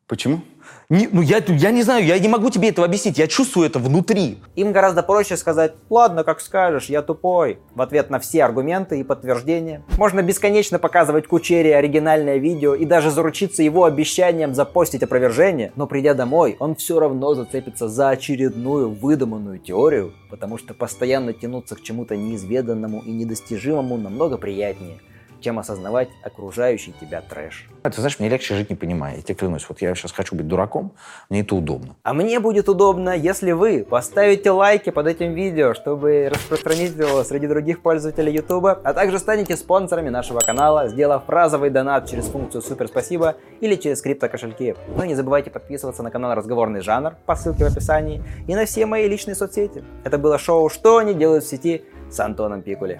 Почему? 0.10 0.42
Не, 0.90 1.08
ну 1.12 1.22
я, 1.22 1.38
я 1.48 1.70
не 1.70 1.84
знаю, 1.84 2.04
я 2.04 2.18
не 2.18 2.28
могу 2.28 2.50
тебе 2.50 2.70
этого 2.70 2.88
объяснить, 2.88 3.20
я 3.20 3.28
чувствую 3.28 3.68
это 3.68 3.78
внутри. 3.78 4.40
Им 4.56 4.72
гораздо 4.72 5.04
проще 5.04 5.38
сказать 5.38 5.76
«Ладно, 5.92 6.24
как 6.24 6.42
скажешь, 6.42 6.86
я 6.86 7.04
тупой» 7.04 7.60
в 7.76 7.82
ответ 7.84 8.10
на 8.10 8.18
все 8.18 8.44
аргументы 8.44 9.00
и 9.00 9.04
подтверждения. 9.04 9.84
Можно 10.00 10.24
бесконечно 10.24 10.80
показывать 10.80 11.28
Кучере 11.28 11.76
оригинальное 11.76 12.38
видео 12.38 12.74
и 12.74 12.86
даже 12.86 13.12
заручиться 13.12 13.62
его 13.62 13.84
обещанием 13.86 14.56
запостить 14.56 15.04
опровержение, 15.04 15.74
но 15.76 15.86
придя 15.86 16.16
домой, 16.16 16.58
он 16.60 16.74
все 16.74 17.00
равно 17.00 17.36
зацепится 17.36 17.88
за 17.88 18.10
очередную 18.10 18.90
выдуманную 18.90 19.60
теорию, 19.60 20.16
потому 20.32 20.58
что 20.58 20.74
постоянно 20.74 21.34
тянуться 21.34 21.76
к 21.76 21.84
чему-то 21.84 22.18
неизведанному 22.18 23.04
и 23.06 23.12
недостижимому 23.12 23.96
намного 23.98 24.40
приятнее– 24.40 24.98
чем 25.42 25.60
осознавать 25.60 26.10
окружающий 26.24 26.94
тебя 27.00 27.22
трэш. 27.22 27.70
Ты 27.84 27.94
знаешь, 27.94 28.20
мне 28.20 28.30
легче 28.30 28.56
жить 28.56 28.70
не 28.70 28.76
понимая. 28.76 29.16
Я 29.16 29.22
тебе 29.22 29.36
клянусь, 29.36 29.66
вот 29.68 29.82
я 29.82 29.94
сейчас 29.96 30.12
хочу 30.12 30.36
быть 30.36 30.48
дураком, 30.48 30.94
мне 31.30 31.42
это 31.42 31.56
удобно. 31.56 31.96
А 32.04 32.14
мне 32.14 32.40
будет 32.40 32.70
удобно, 32.70 33.16
если 33.16 33.52
вы 33.52 33.86
поставите 33.90 34.52
лайки 34.52 34.90
под 34.90 35.08
этим 35.08 35.34
видео, 35.34 35.74
чтобы 35.74 36.30
распространить 36.32 36.96
его 36.96 37.24
среди 37.24 37.48
других 37.48 37.82
пользователей 37.82 38.34
YouTube, 38.34 38.66
а 38.84 38.94
также 38.94 39.20
станете 39.20 39.56
спонсорами 39.56 40.10
нашего 40.10 40.40
канала, 40.40 40.88
сделав 40.88 41.24
разовый 41.28 41.70
донат 41.70 42.10
через 42.10 42.26
функцию 42.26 42.62
Супер 42.62 42.88
Спасибо 42.88 43.36
или 43.62 43.76
через 43.76 44.02
криптокошельки. 44.02 44.76
Ну 44.96 45.04
и 45.04 45.08
не 45.08 45.16
забывайте 45.16 45.50
подписываться 45.50 46.04
на 46.04 46.12
канал 46.12 46.36
Разговорный 46.36 46.82
жанр 46.82 47.16
по 47.26 47.36
ссылке 47.36 47.64
в 47.64 47.72
описании 47.72 48.24
и 48.48 48.56
на 48.56 48.66
все 48.66 48.86
мои 48.86 49.08
личные 49.08 49.36
соцсети. 49.36 49.84
Это 50.04 50.18
было 50.18 50.38
шоу 50.38 50.70
«Что 50.70 50.98
они 50.98 51.14
делают 51.14 51.44
в 51.44 51.48
сети» 51.48 51.84
с 52.12 52.20
Антоном 52.20 52.62
Пикули. 52.62 53.00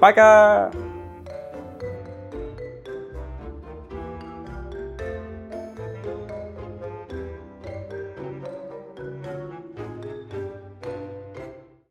Пока! 0.00 0.70